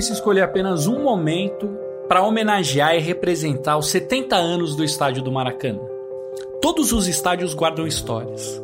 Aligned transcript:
quis 0.00 0.08
escolher 0.08 0.40
apenas 0.40 0.86
um 0.86 1.02
momento 1.02 1.68
para 2.08 2.22
homenagear 2.22 2.96
e 2.96 3.00
representar 3.00 3.76
os 3.76 3.88
70 3.88 4.34
anos 4.34 4.74
do 4.74 4.82
estádio 4.82 5.22
do 5.22 5.30
Maracanã. 5.30 5.82
Todos 6.62 6.90
os 6.90 7.06
estádios 7.06 7.52
guardam 7.52 7.86
histórias, 7.86 8.62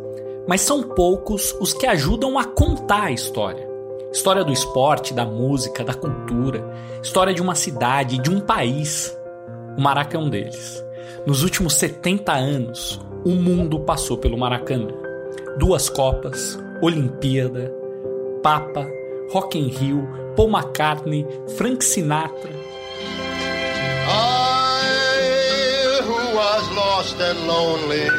mas 0.49 0.63
são 0.63 0.83
poucos 0.83 1.55
os 1.61 1.75
que 1.75 1.87
ajudam 1.87 2.39
a 2.39 2.45
contar 2.45 3.03
a 3.03 3.11
história. 3.11 3.69
História 4.11 4.43
do 4.43 4.51
esporte, 4.51 5.13
da 5.13 5.27
música, 5.27 5.85
da 5.85 5.93
cultura, 5.93 6.65
história 7.03 7.35
de 7.35 7.43
uma 7.43 7.55
cidade, 7.55 8.17
de 8.17 8.31
um 8.31 8.41
país. 8.41 9.15
O 9.77 9.83
Maracanã 9.83 10.25
é 10.25 10.27
um 10.27 10.31
deles. 10.31 10.83
Nos 11.27 11.43
últimos 11.43 11.75
70 11.75 12.33
anos, 12.33 12.99
o 13.27 13.33
mundo 13.33 13.81
passou 13.81 14.17
pelo 14.17 14.39
Maracanã. 14.39 14.89
Duas 15.59 15.91
Copas, 15.91 16.59
Olimpíada, 16.81 17.71
Papa, 18.43 18.89
Rock 19.31 19.59
in 19.59 19.69
Rio, 19.69 20.26
Paul 20.37 20.51
McCartney, 20.51 21.27
Frank 21.57 21.83
Sinatra. 21.83 22.51
I 24.07 26.03
who 26.05 26.37
was 26.37 26.71
lost 26.77 27.19
and 27.21 27.47
lonely, 27.47 28.11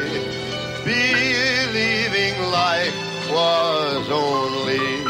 believing 0.84 2.36
life 2.52 2.96
was 3.32 4.10
only 4.12 5.08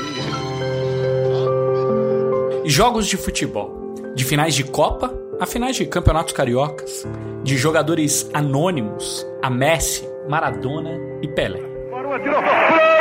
Jogos 2.66 3.08
de 3.08 3.16
futebol, 3.16 3.94
de 4.13 4.25
finais 4.25 4.53
de 4.53 4.66
Copa 4.66 5.13
a 5.39 5.45
finais 5.45 5.77
de 5.77 5.85
campeonatos 5.85 6.33
cariocas, 6.33 7.08
de 7.44 7.55
jogadores 7.55 8.30
anônimos 8.33 9.25
a 9.41 9.49
Messi, 9.49 10.05
Maradona 10.27 10.91
e 11.21 11.27
Pelé. 11.30 11.61
A 11.94 12.96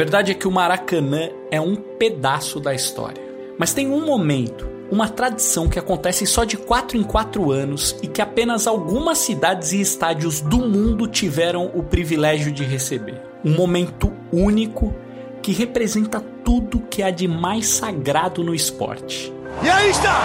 verdade 0.00 0.32
é 0.32 0.34
que 0.34 0.48
o 0.48 0.50
Maracanã 0.50 1.28
é 1.50 1.60
um 1.60 1.76
pedaço 1.76 2.58
da 2.58 2.74
história. 2.74 3.22
Mas 3.58 3.74
tem 3.74 3.90
um 3.90 4.02
momento, 4.06 4.66
uma 4.90 5.06
tradição 5.06 5.68
que 5.68 5.78
acontece 5.78 6.26
só 6.26 6.42
de 6.42 6.56
4 6.56 6.96
em 6.96 7.02
4 7.02 7.52
anos 7.52 7.94
e 8.02 8.06
que 8.06 8.22
apenas 8.22 8.66
algumas 8.66 9.18
cidades 9.18 9.72
e 9.72 9.80
estádios 9.82 10.40
do 10.40 10.56
mundo 10.56 11.06
tiveram 11.06 11.70
o 11.74 11.82
privilégio 11.82 12.50
de 12.50 12.64
receber. 12.64 13.20
Um 13.44 13.54
momento 13.54 14.10
único 14.32 14.94
que 15.42 15.52
representa 15.52 16.18
tudo 16.42 16.80
que 16.80 17.02
há 17.02 17.10
de 17.10 17.28
mais 17.28 17.66
sagrado 17.66 18.42
no 18.42 18.54
esporte. 18.54 19.30
E 19.62 19.68
aí 19.68 19.90
está! 19.90 20.18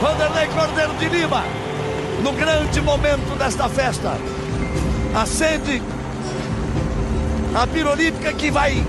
Vanderlei 0.00 0.46
Cordeiro 0.46 0.94
de 0.94 1.08
Lima, 1.10 1.44
no 2.22 2.32
grande 2.32 2.80
momento 2.80 3.36
desta 3.36 3.68
festa, 3.68 4.16
acende 5.14 5.82
a 7.54 7.66
pirolímpica 7.66 8.32
que 8.32 8.50
vai 8.50 8.84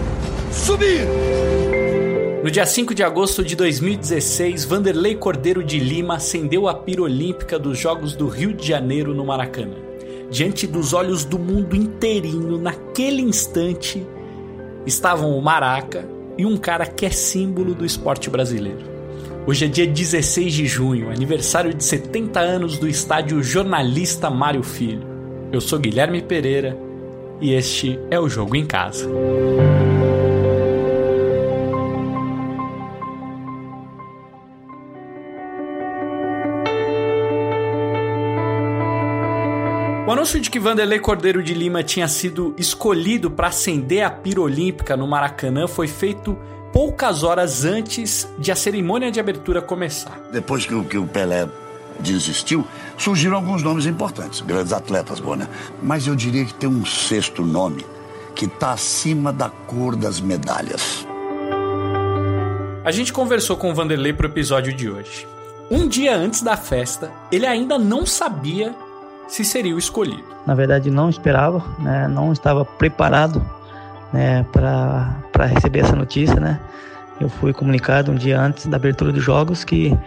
subir 0.51 1.07
no 2.43 2.51
dia 2.51 2.65
5 2.65 2.95
de 2.95 3.03
agosto 3.03 3.43
de 3.43 3.57
2016, 3.57 4.63
Vanderlei 4.63 5.15
Cordeiro 5.15 5.61
de 5.61 5.79
Lima 5.79 6.15
acendeu 6.15 6.67
a 6.69 6.73
pira 6.73 7.01
olímpica 7.01 7.59
dos 7.59 7.77
Jogos 7.77 8.15
do 8.15 8.29
Rio 8.29 8.53
de 8.53 8.65
Janeiro 8.65 9.13
no 9.13 9.25
Maracanã. 9.25 9.75
Diante 10.31 10.65
dos 10.65 10.93
olhos 10.93 11.25
do 11.25 11.37
mundo 11.37 11.75
inteirinho, 11.75 12.57
naquele 12.57 13.21
instante, 13.21 14.07
estavam 14.85 15.37
o 15.37 15.41
Maraca 15.41 16.07
e 16.37 16.45
um 16.45 16.55
cara 16.55 16.85
que 16.85 17.05
é 17.05 17.09
símbolo 17.09 17.75
do 17.75 17.85
esporte 17.85 18.29
brasileiro. 18.29 18.85
Hoje 19.45 19.65
é 19.65 19.67
dia 19.67 19.87
16 19.87 20.53
de 20.53 20.67
junho, 20.67 21.09
aniversário 21.09 21.73
de 21.73 21.83
70 21.83 22.39
anos 22.39 22.77
do 22.77 22.87
estádio 22.87 23.43
Jornalista 23.43 24.29
Mário 24.29 24.63
Filho. 24.63 25.05
Eu 25.51 25.59
sou 25.59 25.79
Guilherme 25.79 26.21
Pereira 26.21 26.86
e 27.41 27.53
este 27.53 27.99
é 28.09 28.19
o 28.19 28.29
Jogo 28.29 28.55
em 28.55 28.65
Casa. 28.65 29.07
O 40.07 40.11
anúncio 40.11 40.39
de 40.39 40.49
que 40.49 40.57
Vanderlei 40.57 40.99
Cordeiro 40.99 41.43
de 41.43 41.53
Lima 41.53 41.83
tinha 41.83 42.07
sido 42.07 42.55
escolhido 42.57 43.29
para 43.29 43.47
acender 43.47 44.03
a 44.03 44.09
pira 44.09 44.39
olímpica 44.39 44.95
no 44.95 45.05
Maracanã 45.05 45.67
foi 45.67 45.89
feito 45.89 46.37
poucas 46.71 47.23
horas 47.23 47.65
antes 47.65 48.25
de 48.39 48.49
a 48.51 48.55
cerimônia 48.55 49.11
de 49.11 49.19
abertura 49.19 49.61
começar. 49.61 50.17
Depois 50.31 50.65
que 50.65 50.97
o, 50.97 51.07
Pelé 51.07 51.49
desistiu, 51.99 52.65
surgiram 52.97 53.35
alguns 53.35 53.63
nomes 53.63 53.85
importantes, 53.85 54.41
grandes 54.41 54.73
atletas, 54.73 55.19
Bona. 55.19 55.49
Mas 55.81 56.07
eu 56.07 56.15
diria 56.15 56.45
que 56.45 56.53
tem 56.53 56.69
um 56.69 56.85
sexto 56.85 57.43
nome 57.43 57.85
que 58.35 58.45
está 58.45 58.71
acima 58.71 59.33
da 59.33 59.49
cor 59.49 59.95
das 59.95 60.21
medalhas. 60.21 61.07
A 62.85 62.91
gente 62.91 63.11
conversou 63.11 63.57
com 63.57 63.71
o 63.71 63.75
Vanderlei 63.75 64.13
pro 64.13 64.27
episódio 64.27 64.73
de 64.73 64.89
hoje. 64.89 65.27
Um 65.69 65.87
dia 65.87 66.15
antes 66.15 66.41
da 66.41 66.55
festa, 66.55 67.11
ele 67.29 67.45
ainda 67.45 67.77
não 67.77 68.05
sabia 68.05 68.73
se 69.27 69.43
seria 69.43 69.75
o 69.75 69.79
escolhido. 69.79 70.23
Na 70.45 70.55
verdade, 70.55 70.89
não 70.89 71.09
esperava, 71.09 71.61
né? 71.79 72.07
não 72.07 72.31
estava 72.31 72.63
preparado 72.63 73.43
né, 74.13 74.45
para 74.53 75.45
receber 75.47 75.79
essa 75.79 75.95
notícia. 75.95 76.39
Né? 76.39 76.59
Eu 77.19 77.27
fui 77.27 77.51
comunicado 77.51 78.11
um 78.11 78.15
dia 78.15 78.39
antes 78.39 78.67
da 78.67 78.77
abertura 78.77 79.11
dos 79.11 79.23
jogos 79.23 79.63
que, 79.63 79.97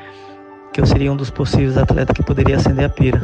que 0.72 0.80
eu 0.80 0.86
seria 0.86 1.12
um 1.12 1.16
dos 1.16 1.30
possíveis 1.30 1.76
atletas 1.76 2.14
que 2.14 2.22
poderia 2.22 2.56
acender 2.56 2.84
a 2.84 2.88
pira. 2.88 3.20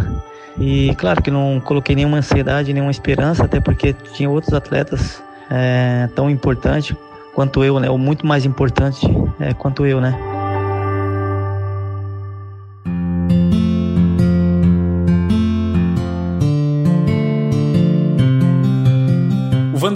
E 0.59 0.95
claro 0.97 1.23
que 1.23 1.31
não 1.31 1.61
coloquei 1.61 1.95
nenhuma 1.95 2.19
ansiedade, 2.19 2.73
nenhuma 2.73 2.91
esperança, 2.91 3.45
até 3.45 3.61
porque 3.61 3.93
tinha 4.15 4.29
outros 4.29 4.55
atletas 4.55 5.23
é, 5.51 6.09
tão 6.15 6.31
importantes 6.31 6.97
quanto 7.35 7.63
eu, 7.63 7.79
né? 7.79 7.91
ou 7.91 7.99
muito 7.99 8.27
mais 8.27 8.47
importante 8.47 9.07
é, 9.39 9.53
quanto 9.53 9.85
eu, 9.85 10.01
né? 10.01 10.19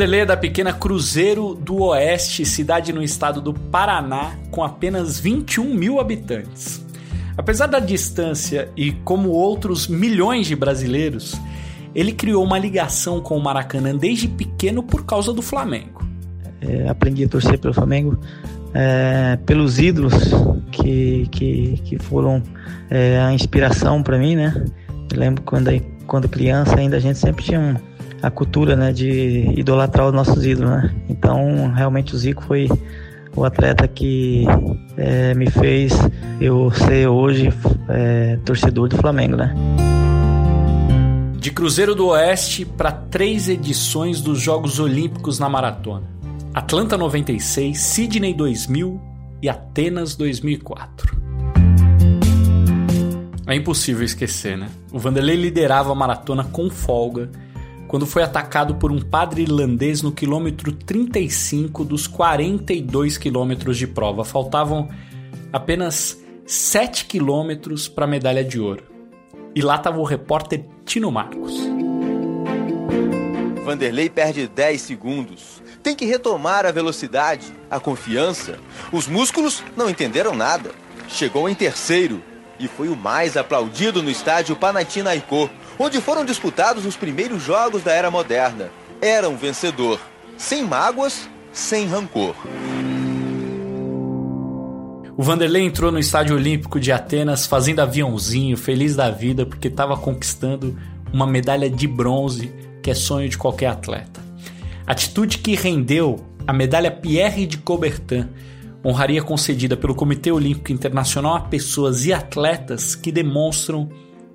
Vanderlei 0.01 0.21
é 0.21 0.27
da 0.27 0.37
pequena 0.37 0.73
Cruzeiro 0.73 1.55
do 1.55 1.83
Oeste, 1.83 2.45
cidade 2.45 2.93
no 2.93 3.03
estado 3.03 3.41
do 3.41 3.53
Paraná, 3.53 4.37
com 4.51 4.63
apenas 4.63 5.19
21 5.19 5.75
mil 5.75 5.99
habitantes. 5.99 6.81
Apesar 7.37 7.67
da 7.67 7.79
distância 7.79 8.69
e 8.77 8.93
como 8.93 9.31
outros 9.31 9.89
milhões 9.89 10.47
de 10.47 10.55
brasileiros, 10.55 11.35
ele 11.95 12.13
criou 12.13 12.45
uma 12.45 12.59
ligação 12.59 13.21
com 13.21 13.37
o 13.37 13.43
Maracanã 13.43 13.97
desde 13.97 14.29
pequeno 14.29 14.83
por 14.83 15.05
causa 15.05 15.33
do 15.33 15.43
Flamengo. 15.43 16.05
É, 16.61 16.89
aprendi 16.89 17.25
a 17.25 17.29
torcer 17.29 17.59
pelo 17.59 17.73
Flamengo 17.73 18.19
é, 18.75 19.39
pelos 19.47 19.79
ídolos 19.79 20.15
que, 20.71 21.27
que, 21.31 21.81
que 21.85 21.99
foram 21.99 22.43
é, 22.91 23.19
a 23.19 23.33
inspiração 23.33 24.03
para 24.03 24.19
mim, 24.19 24.37
né? 24.37 24.65
Eu 25.13 25.19
lembro 25.19 25.43
quando, 25.43 25.71
quando 26.07 26.29
criança 26.29 26.79
ainda 26.79 26.97
a 26.97 27.01
gente 27.01 27.19
sempre 27.19 27.43
tinha 27.43 27.59
um 27.59 27.75
a 28.23 28.31
cultura 28.31 28.77
né, 28.77 28.93
de 28.93 29.51
idolatrar 29.57 30.07
os 30.07 30.13
nossos 30.13 30.45
ídolos. 30.45 30.71
Né? 30.71 30.95
Então, 31.09 31.73
realmente, 31.73 32.15
o 32.15 32.19
Zico 32.19 32.43
foi 32.43 32.69
o 33.35 33.45
atleta 33.45 33.87
que 33.87 34.45
é, 34.97 35.35
me 35.35 35.51
fez 35.51 35.93
eu 36.41 36.71
ser 36.71 37.09
hoje 37.09 37.53
é, 37.89 38.39
torcedor 38.45 38.89
do 38.89 38.97
Flamengo. 38.97 39.37
Né? 39.37 39.55
De 41.39 41.51
Cruzeiro 41.51 41.95
do 41.95 42.09
Oeste 42.09 42.65
para 42.65 42.93
três 42.93 43.49
edições 43.49 44.21
dos 44.21 44.41
Jogos 44.41 44.79
Olímpicos 44.79 45.39
na 45.39 45.49
maratona: 45.49 46.07
Atlanta 46.53 46.97
96, 46.99 47.79
Sydney 47.79 48.35
2000 48.35 49.01
e 49.43 49.49
Atenas 49.49 50.15
2004. 50.17 51.21
É 53.47 53.55
impossível 53.55 54.05
esquecer, 54.05 54.57
né? 54.57 54.69
O 54.93 54.99
Vanderlei 54.99 55.35
liderava 55.35 55.91
a 55.91 55.95
maratona 55.95 56.45
com 56.45 56.71
folga 56.71 57.31
quando 57.91 58.07
foi 58.07 58.23
atacado 58.23 58.77
por 58.77 58.93
um 58.93 59.01
padre 59.01 59.43
irlandês 59.43 60.01
no 60.01 60.13
quilômetro 60.13 60.71
35 60.71 61.85
dos 61.85 62.07
42 62.07 63.19
quilômetros 63.19 63.77
de 63.77 63.89
prova. 63.89 64.25
Faltavam 64.25 64.89
apenas 65.53 66.17
7 66.47 67.07
quilômetros 67.07 67.89
para 67.89 68.05
a 68.05 68.09
medalha 68.09 68.45
de 68.45 68.61
ouro. 68.61 68.85
E 69.57 69.61
lá 69.61 69.75
estava 69.75 69.99
o 69.99 70.05
repórter 70.05 70.65
Tino 70.85 71.11
Marcos. 71.11 71.53
Vanderlei 73.65 74.09
perde 74.09 74.47
10 74.47 74.81
segundos. 74.81 75.61
Tem 75.83 75.97
que 75.97 76.05
retomar 76.05 76.65
a 76.67 76.71
velocidade, 76.71 77.53
a 77.69 77.81
confiança. 77.81 78.61
Os 78.93 79.09
músculos 79.09 79.65
não 79.77 79.91
entenderam 79.91 80.37
nada. 80.37 80.71
Chegou 81.09 81.49
em 81.49 81.57
terceiro 81.57 82.23
e 82.57 82.69
foi 82.69 82.89
o 82.89 82.95
mais 82.95 83.37
aplaudido 83.37 84.01
no 84.01 84.11
estádio 84.11 84.55
Panathinaikos 84.55 85.51
onde 85.83 85.99
foram 85.99 86.27
disputados 86.27 86.85
os 86.85 86.95
primeiros 86.95 87.43
jogos 87.43 87.83
da 87.83 87.91
era 87.91 88.11
moderna. 88.11 88.71
Era 89.01 89.31
um 89.31 89.37
vencedor, 89.37 89.99
sem 90.37 90.63
mágoas, 90.63 91.27
sem 91.55 91.87
rancor. 91.87 92.37
O 95.17 95.23
Vanderlei 95.23 95.63
entrou 95.63 95.91
no 95.91 95.99
Estádio 95.99 96.37
Olímpico 96.37 96.79
de 96.79 96.93
Atenas 96.93 97.47
fazendo 97.47 97.81
aviãozinho, 97.81 98.59
feliz 98.59 98.95
da 98.95 99.11
vida, 99.11 99.47
porque 99.47 99.69
estava 99.69 99.97
conquistando 99.97 100.79
uma 101.11 101.27
medalha 101.27 101.71
de 101.71 101.89
bronze, 101.89 102.53
que 102.83 102.91
é 102.91 102.95
sonho 102.95 103.31
de 103.31 103.39
qualquer 103.39 103.69
atleta. 103.69 104.21
Atitude 104.87 105.39
que 105.39 105.55
rendeu 105.55 106.23
a 106.47 106.53
medalha 106.53 106.91
Pierre 106.91 107.47
de 107.47 107.57
Coubertin, 107.57 108.29
honraria 108.85 109.23
concedida 109.23 109.79
pelo 109.79 109.95
Comitê 109.95 110.31
Olímpico 110.31 110.73
Internacional 110.73 111.37
a 111.37 111.41
pessoas 111.41 112.05
e 112.05 112.13
atletas 112.13 112.95
que 112.95 113.11
demonstram 113.11 113.89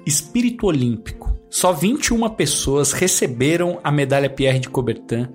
espírito 0.06 0.68
olímpico. 0.68 1.36
Só 1.50 1.72
21 1.72 2.30
pessoas 2.30 2.92
receberam 2.92 3.80
a 3.84 3.92
medalha 3.92 4.30
Pierre 4.30 4.60
de 4.60 4.70
Coubertin, 4.70 5.28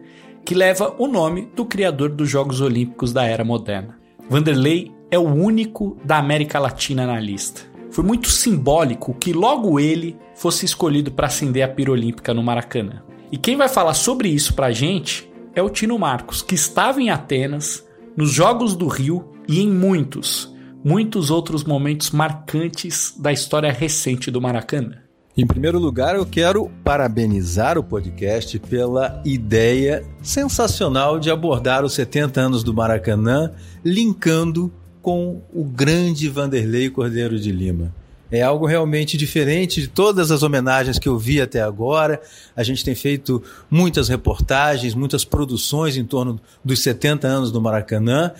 que 0.45 0.55
leva 0.55 0.95
o 0.99 1.07
nome 1.07 1.51
do 1.55 1.65
criador 1.65 2.11
dos 2.11 2.29
Jogos 2.29 2.61
Olímpicos 2.61 3.13
da 3.13 3.25
era 3.25 3.45
moderna. 3.45 3.99
Vanderlei 4.29 4.93
é 5.11 5.19
o 5.19 5.29
único 5.29 5.97
da 6.05 6.19
América 6.19 6.59
Latina 6.59 7.07
na 7.07 7.19
lista. 7.19 7.63
Foi 7.91 8.05
muito 8.05 8.29
simbólico 8.29 9.15
que 9.15 9.33
logo 9.33 9.81
ele 9.81 10.17
fosse 10.37 10.65
escolhido 10.65 11.11
para 11.11 11.27
acender 11.27 11.63
a 11.63 11.69
pira 11.69 11.91
olímpica 11.91 12.33
no 12.33 12.43
Maracanã. 12.43 13.03
E 13.33 13.37
quem 13.37 13.57
vai 13.57 13.69
falar 13.69 13.95
sobre 13.95 14.29
isso 14.29 14.55
pra 14.55 14.71
gente 14.71 15.31
é 15.55 15.63
o 15.63 15.69
Tino 15.69 15.99
Marcos, 15.99 16.43
que 16.43 16.55
estava 16.55 17.01
em 17.03 17.11
Atenas, 17.11 17.85
nos 18.17 18.31
Jogos 18.31 18.77
do 18.77 18.87
Rio 18.87 19.29
e 19.49 19.61
em 19.61 19.71
muitos, 19.71 20.55
muitos 20.85 21.31
outros 21.31 21.65
momentos 21.65 22.11
marcantes 22.11 23.15
da 23.19 23.33
história 23.33 23.73
recente 23.73 24.31
do 24.31 24.41
Maracanã. 24.41 24.99
Em 25.37 25.47
primeiro 25.47 25.79
lugar, 25.79 26.17
eu 26.17 26.27
quero 26.27 26.71
parabenizar 26.83 27.79
o 27.79 27.85
podcast 27.85 28.59
pela 28.59 29.23
ideia 29.25 30.05
sensacional 30.23 31.19
de 31.19 31.31
abordar 31.31 31.85
os 31.85 31.95
70 31.95 32.41
anos 32.41 32.65
do 32.65 32.75
Maracanã, 32.75 33.53
linkando 33.85 34.73
com 35.01 35.41
o 35.53 35.65
grande 35.65 36.29
Vanderlei 36.29 36.91
Cordeiro 36.91 37.39
de 37.39 37.53
Lima. 37.53 37.95
É 38.31 38.43
algo 38.43 38.65
realmente 38.65 39.17
diferente 39.17 39.81
de 39.81 39.89
todas 39.89 40.31
as 40.31 40.43
homenagens 40.43 40.99
que 40.99 41.09
eu 41.09 41.19
vi 41.19 41.41
até 41.41 41.61
agora. 41.61 42.21
A 42.55 42.63
gente 42.63 42.85
tem 42.85 42.95
feito 42.95 43.43
muitas 43.69 44.09
reportagens, 44.09 44.95
muitas 44.95 45.25
produções 45.25 45.97
em 45.97 46.05
torno 46.05 46.41
dos 46.65 46.81
70 46.81 47.27
anos 47.27 47.51
do 47.51 47.61
Maracanã, 47.61 48.33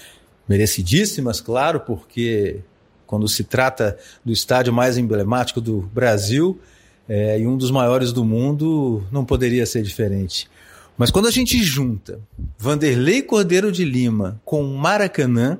merecidíssimas, 0.51 1.41
claro, 1.41 1.79
porque 1.79 2.59
quando 3.07 3.29
se 3.29 3.45
trata 3.45 3.97
do 4.25 4.33
estádio 4.33 4.73
mais 4.73 4.99
emblemático 4.99 5.61
do 5.61 5.83
Brasil 5.95 6.61
é, 7.09 7.39
e 7.39 7.47
um 7.47 7.57
dos 7.57 7.71
maiores 7.71 8.13
do 8.13 8.25
mundo, 8.25 9.07
não 9.13 9.25
poderia 9.25 9.65
ser 9.65 9.81
diferente. 9.83 10.51
Mas 10.99 11.13
quando 11.13 11.29
a 11.29 11.31
gente 11.31 11.63
junta 11.63 12.19
Vanderlei 12.59 13.23
Cordeiro 13.23 13.71
de 13.71 13.85
Lima 13.85 14.41
com 14.45 14.65
Maracanã, 14.65 15.57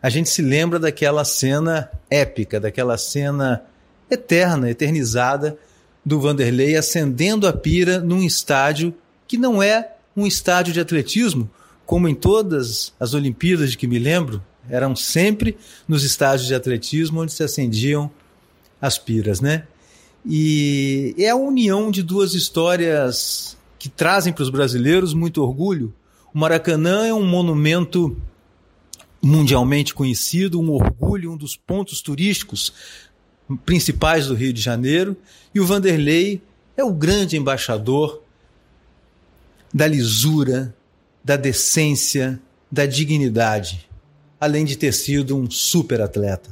a 0.00 0.08
gente 0.08 0.30
se 0.30 0.40
lembra 0.40 0.78
daquela 0.78 1.26
cena 1.26 1.90
épica, 2.08 2.58
daquela 2.58 2.96
cena 2.96 3.62
eterna, 4.10 4.70
eternizada 4.70 5.58
do 6.02 6.18
Vanderlei 6.18 6.74
acendendo 6.74 7.46
a 7.46 7.52
pira 7.52 8.00
num 8.00 8.22
estádio 8.22 8.94
que 9.28 9.36
não 9.36 9.62
é 9.62 9.92
um 10.16 10.26
estádio 10.26 10.72
de 10.72 10.80
atletismo, 10.80 11.50
como 11.86 12.08
em 12.08 12.14
todas 12.14 12.92
as 12.98 13.14
Olimpíadas 13.14 13.70
de 13.70 13.76
que 13.76 13.86
me 13.86 13.98
lembro, 13.98 14.42
eram 14.68 14.94
sempre 14.94 15.56
nos 15.88 16.04
estádios 16.04 16.46
de 16.46 16.54
atletismo 16.54 17.20
onde 17.20 17.32
se 17.32 17.42
acendiam 17.42 18.10
as 18.80 18.98
piras, 18.98 19.40
né? 19.40 19.66
E 20.24 21.14
é 21.18 21.30
a 21.30 21.36
união 21.36 21.90
de 21.90 22.02
duas 22.02 22.34
histórias 22.34 23.56
que 23.78 23.88
trazem 23.88 24.32
para 24.32 24.42
os 24.42 24.50
brasileiros 24.50 25.12
muito 25.12 25.42
orgulho. 25.42 25.92
O 26.32 26.38
Maracanã 26.38 27.06
é 27.06 27.12
um 27.12 27.26
monumento 27.26 28.16
mundialmente 29.20 29.94
conhecido, 29.94 30.60
um 30.60 30.70
orgulho, 30.70 31.32
um 31.32 31.36
dos 31.36 31.56
pontos 31.56 32.00
turísticos 32.00 32.72
principais 33.64 34.26
do 34.26 34.34
Rio 34.34 34.52
de 34.52 34.60
Janeiro, 34.60 35.16
e 35.54 35.60
o 35.60 35.66
Vanderlei 35.66 36.40
é 36.76 36.82
o 36.82 36.92
grande 36.92 37.36
embaixador 37.36 38.22
da 39.72 39.86
lisura, 39.86 40.74
da 41.24 41.36
decência, 41.36 42.40
da 42.70 42.86
dignidade, 42.86 43.88
além 44.40 44.64
de 44.64 44.76
ter 44.76 44.92
sido 44.92 45.36
um 45.36 45.50
super 45.50 46.00
atleta. 46.00 46.50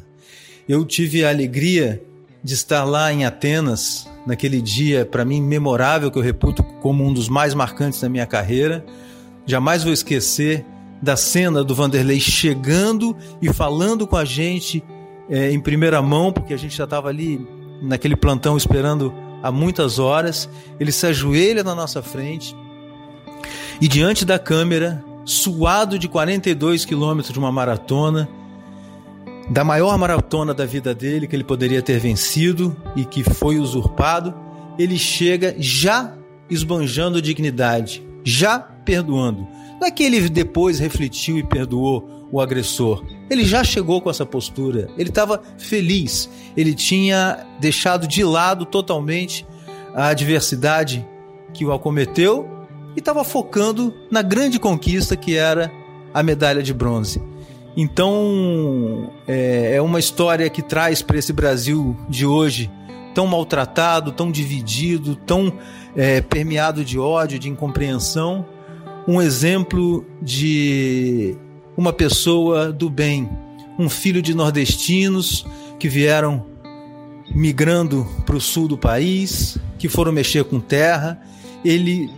Eu 0.69 0.85
tive 0.85 1.25
a 1.25 1.31
alegria 1.31 2.03
de 2.43 2.55
estar 2.55 2.85
lá 2.85 3.13
em 3.13 3.25
Atenas, 3.25 4.09
naquele 4.27 4.61
dia, 4.61 5.05
para 5.05 5.25
mim, 5.25 5.43
memorável, 5.43 6.11
que 6.11 6.19
eu 6.19 6.23
reputo 6.23 6.63
como 6.63 7.05
um 7.05 7.13
dos 7.13 7.29
mais 7.29 7.55
marcantes 7.55 8.01
da 8.01 8.09
minha 8.09 8.27
carreira. 8.27 8.85
Jamais 9.47 9.83
vou 9.83 9.93
esquecer 9.93 10.65
da 11.03 11.17
cena 11.17 11.65
do 11.65 11.75
Vanderlei 11.75 12.21
chegando 12.21 13.17
e 13.41 13.53
falando 13.53 14.07
com 14.07 14.17
a 14.17 14.25
gente 14.25 14.85
é, 15.29 15.51
em 15.51 15.61
primeira 15.61 16.01
mão, 16.03 16.33
porque 16.33 16.55
a 16.55 16.57
gente 16.57 16.77
já 16.77 16.85
estava 16.85 17.09
ali 17.09 17.47
naquele 17.83 18.17
plantão 18.17 18.57
esperando 18.57 19.13
há 19.43 19.51
muitas 19.51 19.99
horas. 19.99 20.49
Ele 20.79 20.93
se 20.93 21.07
ajoelha 21.07 21.65
na 21.65 21.75
nossa 21.75 22.03
frente 22.03 22.55
e 23.81 23.89
diante 23.89 24.25
da 24.25 24.39
câmera, 24.39 25.03
suado 25.25 25.99
de 25.99 26.09
42 26.09 26.85
quilômetros 26.85 27.33
de 27.33 27.39
uma 27.39 27.51
maratona, 27.51 28.29
da 29.49 29.65
maior 29.65 29.97
maratona 29.99 30.55
da 30.55 30.65
vida 30.65 30.95
dele 30.95 31.27
que 31.27 31.35
ele 31.35 31.45
poderia 31.45 31.83
ter 31.83 31.99
vencido 31.99 32.77
e 32.95 33.05
que 33.05 33.23
foi 33.25 33.59
usurpado, 33.59 34.35
ele 34.79 34.97
chega 34.97 35.55
já 35.59 36.15
esbanjando 36.49 37.21
dignidade, 37.21 38.03
já 38.25 38.59
perdoando 38.59 39.47
não 39.81 39.89
é 39.89 39.91
que 39.91 40.03
ele 40.03 40.29
depois 40.29 40.79
refletiu 40.79 41.39
e 41.39 41.43
perdoou 41.43 42.29
o 42.31 42.39
agressor. 42.39 43.03
Ele 43.31 43.47
já 43.47 43.65
chegou 43.65 44.03
com 44.03 44.11
essa 44.11 44.27
postura. 44.27 44.91
Ele 44.99 45.09
estava 45.09 45.43
feliz. 45.57 46.29
Ele 46.55 46.75
tinha 46.75 47.47
deixado 47.59 48.07
de 48.07 48.23
lado 48.23 48.67
totalmente 48.67 49.47
a 49.95 50.09
adversidade 50.09 51.05
que 51.55 51.65
o 51.65 51.73
acometeu 51.73 52.47
e 52.97 52.99
estava 52.99 53.25
focando 53.25 53.95
na 54.11 54.23
grande 54.23 54.59
conquista 54.59 55.17
que 55.17 55.37
era 55.37 55.71
a 56.13 56.23
medalha 56.23 56.63
de 56.63 56.75
bronze. 56.75 57.23
Então 57.77 59.13
é, 59.27 59.77
é 59.77 59.83
uma 59.83 59.99
história 59.99 60.49
que 60.51 60.63
traz 60.63 61.03
para 61.03 61.19
esse 61.19 61.33
Brasil 61.33 61.97
de 62.09 62.27
hoje 62.27 62.71
tão 63.15 63.27
maltratado, 63.27 64.13
tão 64.13 64.31
dividido, 64.31 65.15
tão 65.15 65.53
é, 65.97 66.21
permeado 66.21 66.85
de 66.85 66.99
ódio, 66.99 67.39
de 67.39 67.49
incompreensão 67.49 68.45
um 69.07 69.21
exemplo 69.21 70.05
de 70.21 71.37
uma 71.77 71.93
pessoa 71.93 72.73
do 72.73 72.91
bem, 72.91 73.29
um 73.79 73.89
filho 73.89 74.21
de 74.21 74.35
nordestinos 74.35 75.47
que 75.79 75.89
vieram 75.89 76.47
migrando 77.35 78.07
para 78.27 78.37
o 78.37 78.41
sul 78.41 78.69
do 78.69 78.77
país, 78.77 79.59
que 79.79 79.89
foram 79.89 80.13
mexer 80.13 80.45
com 80.45 80.61
terra. 80.61 81.21
Ele, 81.65 82.11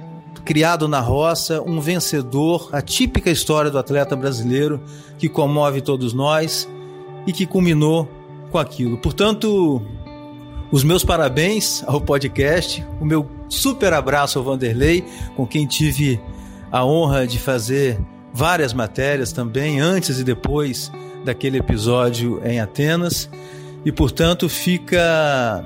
criado 0.44 0.88
na 0.88 1.00
roça, 1.00 1.62
um 1.62 1.80
vencedor, 1.80 2.68
a 2.72 2.80
típica 2.80 3.30
história 3.30 3.70
do 3.70 3.78
atleta 3.78 4.16
brasileiro 4.16 4.80
que 5.18 5.28
comove 5.28 5.80
todos 5.80 6.12
nós 6.12 6.68
e 7.26 7.32
que 7.32 7.46
culminou 7.46 8.08
com 8.50 8.58
aquilo. 8.58 8.99
Portanto, 8.99 9.82
os 10.70 10.82
meus 10.82 11.04
parabéns 11.04 11.84
ao 11.87 12.00
podcast, 12.00 12.84
o 13.00 13.04
meu 13.04 13.28
super 13.49 13.92
abraço 13.92 14.38
ao 14.38 14.44
Vanderlei, 14.44 15.04
com 15.37 15.46
quem 15.46 15.66
tive 15.66 16.20
a 16.70 16.84
honra 16.84 17.26
de 17.26 17.38
fazer 17.38 18.00
várias 18.32 18.72
matérias 18.72 19.32
também, 19.32 19.80
antes 19.80 20.18
e 20.18 20.25
depois 20.25 20.90
daquele 21.25 21.58
episódio 21.58 22.40
em 22.44 22.58
Atenas, 22.58 23.28
e 23.84 23.92
portanto 23.92 24.49
fica 24.49 25.64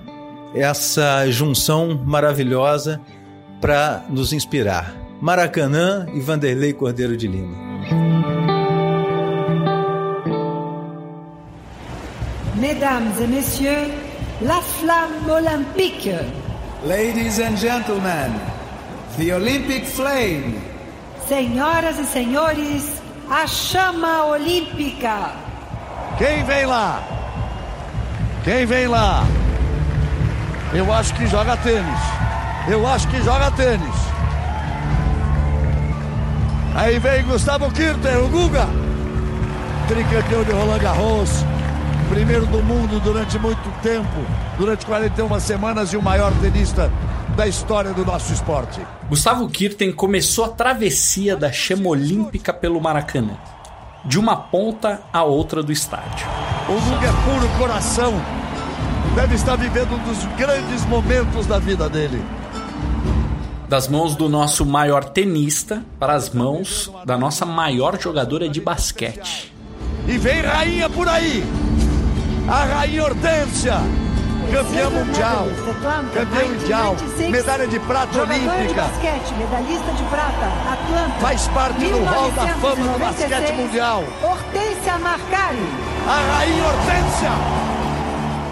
essa 0.54 1.30
junção 1.30 2.02
maravilhosa 2.04 3.00
para 3.61 4.05
nos 4.09 4.33
inspirar. 4.33 4.93
Maracanã 5.21 6.07
e 6.13 6.21
Vanderlei 6.21 6.73
Cordeiro 6.73 7.17
de 7.17 7.27
Lima. 7.27 7.57
Mesdames 12.57 13.21
et 13.21 13.27
messieurs, 13.27 13.89
la 14.43 14.61
flamme 14.61 15.31
olympique. 15.31 16.15
Ladies 16.85 17.39
and 17.39 17.57
gentlemen, 17.57 18.33
the 19.19 19.35
Olympic 19.35 19.87
flame. 19.87 20.59
Senhoras 21.27 21.99
e 21.99 22.05
senhores, 22.05 23.03
a 23.31 23.47
chama 23.47 24.27
olímpica. 24.27 25.33
Quem 26.19 26.45
vem 26.45 26.67
lá? 26.67 27.03
Quem 28.45 28.65
vem 28.65 28.87
lá? 28.87 29.25
Eu 30.73 30.93
acho 30.93 31.15
que 31.15 31.27
joga 31.27 31.57
tênis. 31.57 32.25
Eu 32.69 32.85
acho 32.87 33.07
que 33.09 33.23
joga 33.23 33.51
tênis. 33.53 33.95
Aí 36.75 36.99
vem 36.99 37.25
Gustavo 37.25 37.71
Kirter, 37.71 38.19
o 38.25 38.29
Guga. 38.29 38.67
Tricampeão 39.87 40.43
de 40.43 40.51
Roland 40.51 40.79
Garros. 40.79 41.31
Primeiro 42.09 42.45
do 42.47 42.63
mundo 42.63 43.01
durante 43.01 43.39
muito 43.39 43.83
tempo. 43.83 44.07
Durante 44.59 44.85
41 44.85 45.39
semanas 45.39 45.93
e 45.93 45.97
o 45.97 46.03
maior 46.03 46.33
tenista 46.41 46.91
da 47.37 47.47
história 47.47 47.93
do 47.93 48.05
nosso 48.05 48.33
esporte. 48.33 48.81
Gustavo 49.09 49.49
Kirten 49.49 49.93
começou 49.93 50.45
a 50.45 50.49
travessia 50.49 51.37
da 51.37 51.53
chama 51.53 51.89
olímpica 51.89 52.53
pelo 52.53 52.81
Maracanã, 52.81 53.37
de 54.05 54.19
uma 54.19 54.37
ponta 54.37 55.03
à 55.13 55.23
outra 55.23 55.63
do 55.63 55.71
estádio. 55.71 56.27
O 56.69 56.81
Guga 56.81 57.07
é 57.07 57.13
puro 57.25 57.49
coração. 57.59 58.13
Deve 59.15 59.37
estar 59.37 59.55
vivendo 59.57 59.95
um 59.95 59.99
dos 59.99 60.25
grandes 60.37 60.85
momentos 60.87 61.47
da 61.47 61.59
vida 61.59 61.89
dele. 61.89 62.23
Das 63.69 63.89
mãos 63.89 64.15
do 64.15 64.29
nosso 64.29 64.65
maior 64.65 65.05
tenista 65.05 65.85
para 65.99 66.15
as 66.15 66.31
mãos 66.31 66.93
da 67.05 67.19
nossa 67.19 67.45
maior 67.45 68.01
jogadora 68.01 68.49
de 68.49 68.61
basquete. 68.61 69.53
E 70.07 70.17
vem 70.17 70.41
rainha 70.41 70.89
por 70.89 71.09
aí. 71.09 71.45
A 72.49 72.65
rainha 72.65 73.03
Hortência 73.03 73.81
campeã 74.51 74.91
mundial, 74.91 75.47
campeã 76.15 76.49
mundial, 76.49 76.97
medalha 77.31 77.67
de 77.67 77.81
prata 77.81 78.23
olímpica. 78.23 78.65
de 78.69 78.75
basquete, 78.75 79.35
medalhista 79.37 79.93
de 79.93 80.03
prata, 80.05 80.47
Atlanta. 80.73 81.21
Faz 81.21 81.49
parte 81.49 81.87
do 81.87 82.05
hall 82.05 82.31
da 82.31 82.47
fama 82.49 82.93
do 82.93 82.99
basquete 82.99 83.53
mundial. 83.53 84.05
Hortência 84.23 84.99
Marcari. 84.99 85.59
A 86.07 86.37
rainha 86.37 86.65
Hortência. 86.65 87.31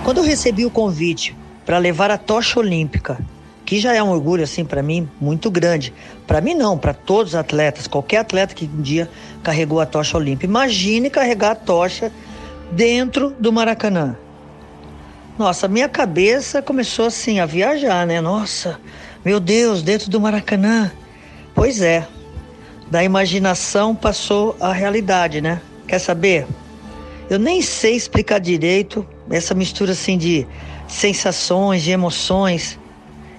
Quando 0.04 0.18
eu 0.18 0.24
recebi 0.24 0.66
o 0.66 0.70
convite 0.70 1.36
para 1.64 1.78
levar 1.78 2.10
a 2.10 2.18
tocha 2.18 2.58
olímpica, 2.60 3.18
que 3.64 3.80
já 3.80 3.94
é 3.94 4.02
um 4.02 4.10
orgulho 4.10 4.44
assim 4.44 4.64
para 4.64 4.82
mim 4.82 5.08
muito 5.20 5.50
grande. 5.50 5.92
Para 6.26 6.40
mim 6.40 6.54
não, 6.54 6.76
para 6.76 6.92
todos 6.92 7.32
os 7.32 7.34
atletas, 7.34 7.86
qualquer 7.86 8.18
atleta 8.18 8.54
que 8.54 8.66
um 8.66 8.82
dia 8.82 9.08
carregou 9.42 9.80
a 9.80 9.86
tocha 9.86 10.16
olímpica. 10.16 10.46
Imagine 10.46 11.08
carregar 11.10 11.52
a 11.52 11.54
tocha 11.54 12.12
dentro 12.70 13.30
do 13.38 13.52
Maracanã. 13.52 14.16
Nossa, 15.38 15.66
minha 15.66 15.88
cabeça 15.88 16.62
começou 16.62 17.06
assim 17.06 17.40
a 17.40 17.46
viajar, 17.46 18.06
né? 18.06 18.20
Nossa, 18.20 18.78
meu 19.24 19.40
Deus, 19.40 19.82
dentro 19.82 20.08
do 20.10 20.20
Maracanã. 20.20 20.92
Pois 21.54 21.80
é, 21.80 22.06
da 22.90 23.02
imaginação 23.02 23.94
passou 23.94 24.56
a 24.60 24.72
realidade, 24.72 25.40
né? 25.40 25.60
Quer 25.88 25.98
saber? 25.98 26.46
Eu 27.28 27.38
nem 27.38 27.62
sei 27.62 27.96
explicar 27.96 28.38
direito 28.38 29.06
essa 29.30 29.54
mistura 29.54 29.92
assim 29.92 30.18
de 30.18 30.46
sensações, 30.86 31.82
de 31.82 31.90
emoções. 31.90 32.78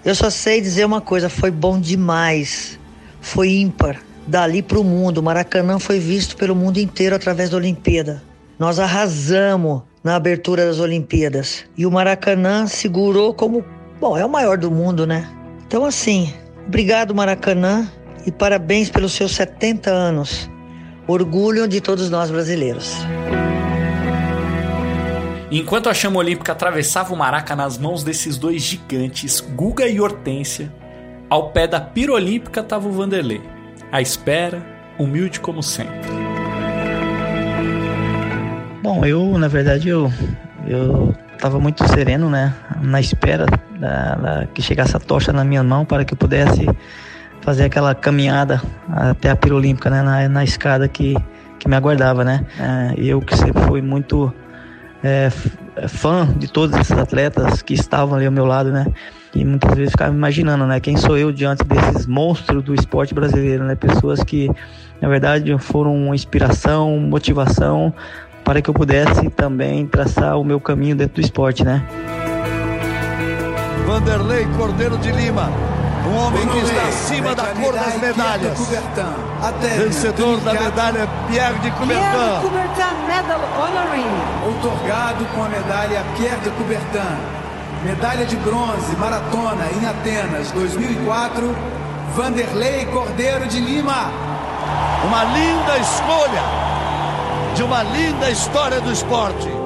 Eu 0.05 0.13
só 0.13 0.29
sei 0.29 0.61
dizer 0.61 0.85
uma 0.85 1.01
coisa: 1.01 1.27
foi 1.27 1.49
bom 1.49 1.79
demais. 1.79 2.79
Foi 3.19 3.49
ímpar. 3.49 3.99
Dali 4.27 4.61
para 4.61 4.79
o 4.79 4.83
mundo, 4.83 5.21
Maracanã 5.21 5.79
foi 5.79 5.99
visto 5.99 6.37
pelo 6.37 6.55
mundo 6.55 6.77
inteiro 6.79 7.15
através 7.15 7.49
da 7.49 7.57
Olimpíada. 7.57 8.23
Nós 8.57 8.79
arrasamos 8.79 9.81
na 10.03 10.15
abertura 10.15 10.65
das 10.65 10.79
Olimpíadas. 10.79 11.65
E 11.75 11.85
o 11.85 11.91
Maracanã 11.91 12.67
segurou 12.67 13.33
como, 13.33 13.65
bom, 13.99 14.17
é 14.17 14.25
o 14.25 14.29
maior 14.29 14.57
do 14.57 14.71
mundo, 14.71 15.05
né? 15.05 15.27
Então, 15.67 15.85
assim, 15.85 16.33
obrigado, 16.67 17.13
Maracanã, 17.13 17.87
e 18.25 18.31
parabéns 18.31 18.89
pelos 18.89 19.13
seus 19.13 19.35
70 19.35 19.91
anos. 19.91 20.49
Orgulho 21.07 21.67
de 21.67 21.81
todos 21.81 22.09
nós 22.09 22.31
brasileiros. 22.31 22.95
Enquanto 25.51 25.89
a 25.89 25.93
chama 25.93 26.17
olímpica 26.17 26.51
atravessava 26.51 27.13
o 27.13 27.17
Maraca 27.17 27.55
nas 27.55 27.77
mãos 27.77 28.03
desses 28.03 28.37
dois 28.37 28.63
gigantes, 28.63 29.39
Guga 29.39 29.87
e 29.87 30.01
Hortência, 30.01 30.73
ao 31.29 31.51
pé 31.51 31.67
da 31.67 31.79
pira 31.79 32.13
olímpica 32.13 32.61
estava 32.61 32.87
o 32.87 32.91
Vanderlei, 32.91 33.41
à 33.91 34.01
espera, 34.01 34.65
humilde 34.97 35.39
como 35.39 35.61
sempre. 35.61 36.09
Bom, 38.81 39.05
eu, 39.05 39.37
na 39.37 39.47
verdade, 39.47 39.89
eu, 39.89 40.11
eu 40.67 41.13
estava 41.33 41.59
muito 41.59 41.87
sereno, 41.89 42.29
né? 42.29 42.53
Na 42.81 42.99
espera 42.99 43.45
da, 43.79 44.15
da, 44.15 44.47
que 44.47 44.61
chegasse 44.61 44.95
a 44.95 44.99
tocha 44.99 45.31
na 45.31 45.43
minha 45.43 45.63
mão 45.63 45.85
para 45.85 46.03
que 46.03 46.13
eu 46.13 46.17
pudesse 46.17 46.67
fazer 47.41 47.65
aquela 47.65 47.93
caminhada 47.93 48.61
até 48.89 49.29
a 49.29 49.35
Pira 49.35 49.55
Olímpica, 49.55 49.91
né? 49.91 50.01
Na, 50.01 50.27
na 50.27 50.43
escada 50.43 50.87
que, 50.87 51.15
que 51.59 51.67
me 51.67 51.75
aguardava, 51.75 52.23
né? 52.23 52.45
É, 52.59 52.93
eu 52.97 53.21
que 53.21 53.37
sempre 53.37 53.61
fui 53.63 53.81
muito 53.81 54.33
é, 55.05 55.29
fã 55.87 56.27
de 56.35 56.47
todos 56.47 56.75
esses 56.77 56.97
atletas 56.97 57.61
que 57.61 57.73
estavam 57.73 58.15
ali 58.15 58.25
ao 58.25 58.31
meu 58.31 58.45
lado, 58.45 58.71
né? 58.71 58.87
E 59.35 59.45
muitas 59.45 59.75
vezes 59.75 59.91
ficava 59.91 60.13
imaginando, 60.13 60.65
né? 60.65 60.79
Quem 60.79 60.97
sou 60.97 61.17
eu 61.17 61.31
diante 61.31 61.63
desses 61.63 62.07
monstros 62.07 62.63
do 62.63 62.73
esporte 62.73 63.13
brasileiro, 63.13 63.63
né? 63.65 63.75
Pessoas 63.75 64.23
que, 64.23 64.49
na 64.99 65.07
verdade, 65.07 65.55
foram 65.59 66.13
inspiração, 66.15 66.97
motivação 66.99 67.93
para 68.43 68.61
que 68.61 68.69
eu 68.69 68.73
pudesse 68.73 69.29
também 69.29 69.85
traçar 69.85 70.39
o 70.39 70.43
meu 70.43 70.59
caminho 70.59 70.95
dentro 70.95 71.15
do 71.15 71.21
esporte, 71.21 71.63
né? 71.63 71.83
Vanderlei 73.85 74.45
Cordeiro 74.57 74.97
de 74.97 75.11
Lima, 75.11 75.49
um 76.07 76.17
homem 76.17 76.47
que 76.47 76.57
está 76.59 76.81
acima 76.87 77.35
da 77.35 77.45
cor 77.45 77.73
das 77.73 77.97
medalhas. 77.97 78.59
Vencedor 79.77 80.39
da 80.41 80.53
medalha 80.53 81.07
Pierre 81.27 81.59
de 81.59 81.71
Coubertin. 81.71 82.03
Pierre 82.03 82.35
de 82.35 82.41
Coubertin 82.41 82.95
Medal 83.07 83.39
Honorary. 83.57 84.05
Outorgado 84.45 85.25
com 85.33 85.43
a 85.43 85.49
medalha 85.49 86.03
Pierre 86.17 86.39
de 86.41 86.49
Coubertin. 86.51 87.17
Medalha 87.83 88.25
de 88.25 88.35
bronze, 88.37 88.95
maratona 88.97 89.65
em 89.79 89.85
Atenas, 89.85 90.51
2004. 90.51 91.55
Vanderlei 92.15 92.85
Cordeiro 92.85 93.47
de 93.47 93.59
Lima. 93.59 94.11
Uma 95.05 95.23
linda 95.25 95.77
escolha 95.77 96.65
de 97.55 97.63
uma 97.63 97.83
linda 97.83 98.29
história 98.29 98.81
do 98.81 98.91
esporte. 98.91 99.64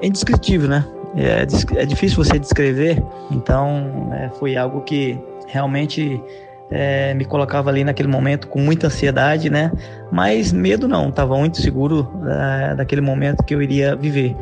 É, 0.00 0.04
é 0.04 0.08
indescritível, 0.08 0.68
né? 0.68 0.84
É, 1.16 1.46
é, 1.80 1.86
difícil 1.86 2.22
você 2.22 2.38
descrever, 2.38 3.02
então 3.30 4.10
é, 4.12 4.28
foi 4.38 4.56
algo 4.56 4.82
que 4.82 5.18
realmente 5.46 6.22
é, 6.70 7.14
me 7.14 7.24
colocava 7.24 7.70
ali 7.70 7.82
naquele 7.82 8.08
momento 8.08 8.46
com 8.48 8.60
muita 8.60 8.88
ansiedade, 8.88 9.48
né? 9.48 9.72
Mas 10.12 10.52
medo 10.52 10.86
não, 10.86 11.08
estava 11.08 11.36
muito 11.36 11.60
seguro 11.60 12.08
é, 12.26 12.74
daquele 12.74 13.00
momento 13.00 13.42
que 13.42 13.54
eu 13.54 13.62
iria 13.62 13.96
viver. 13.96 14.36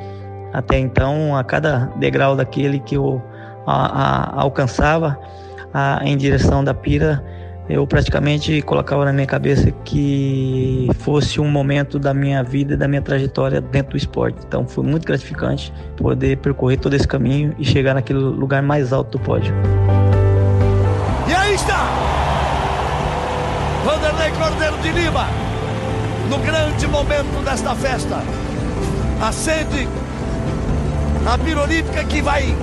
Até 0.53 0.79
então, 0.79 1.37
a 1.37 1.45
cada 1.45 1.87
degrau 1.97 2.35
daquele 2.35 2.81
que 2.81 2.97
eu 2.97 3.23
a, 3.67 4.39
a, 4.39 4.43
alcançava 4.43 5.19
a, 5.73 6.01
em 6.03 6.17
direção 6.17 6.65
da 6.65 6.75
pira, 6.75 7.23
eu 7.69 7.87
praticamente 7.87 8.63
colocava 8.63 9.05
na 9.05 9.13
minha 9.13 9.27
cabeça 9.27 9.71
que 9.85 10.89
fosse 10.99 11.41
um 11.41 11.49
momento 11.49 11.99
da 11.99 12.15
minha 12.15 12.43
vida 12.43 12.75
e 12.75 12.77
da 12.77 12.87
minha 12.87 13.03
trajetória 13.03 13.61
dentro 13.61 13.93
do 13.93 13.97
esporte. 13.97 14.39
Então 14.47 14.67
foi 14.67 14.85
muito 14.85 15.05
gratificante 15.05 15.73
poder 15.97 16.39
percorrer 16.39 16.79
todo 16.79 16.95
esse 16.95 17.07
caminho 17.07 17.55
e 17.59 17.65
chegar 17.65 17.95
naquele 17.95 18.21
lugar 18.21 18.63
mais 18.63 18.93
alto 18.93 19.19
do 19.19 19.25
pódio. 19.25 19.53
E 21.29 21.35
aí 21.35 21.55
está! 21.55 21.89
Vanderlei 23.85 24.31
Cordeiro 24.33 24.79
de 24.79 24.93
Lima, 24.93 25.27
no 26.31 26.39
grande 26.39 26.87
momento 26.87 27.45
desta 27.45 27.75
festa, 27.75 28.23
acende 29.21 29.89
a 31.27 31.37
pirolímpica 31.39 32.05
que 32.05 32.23
vai 32.23 32.55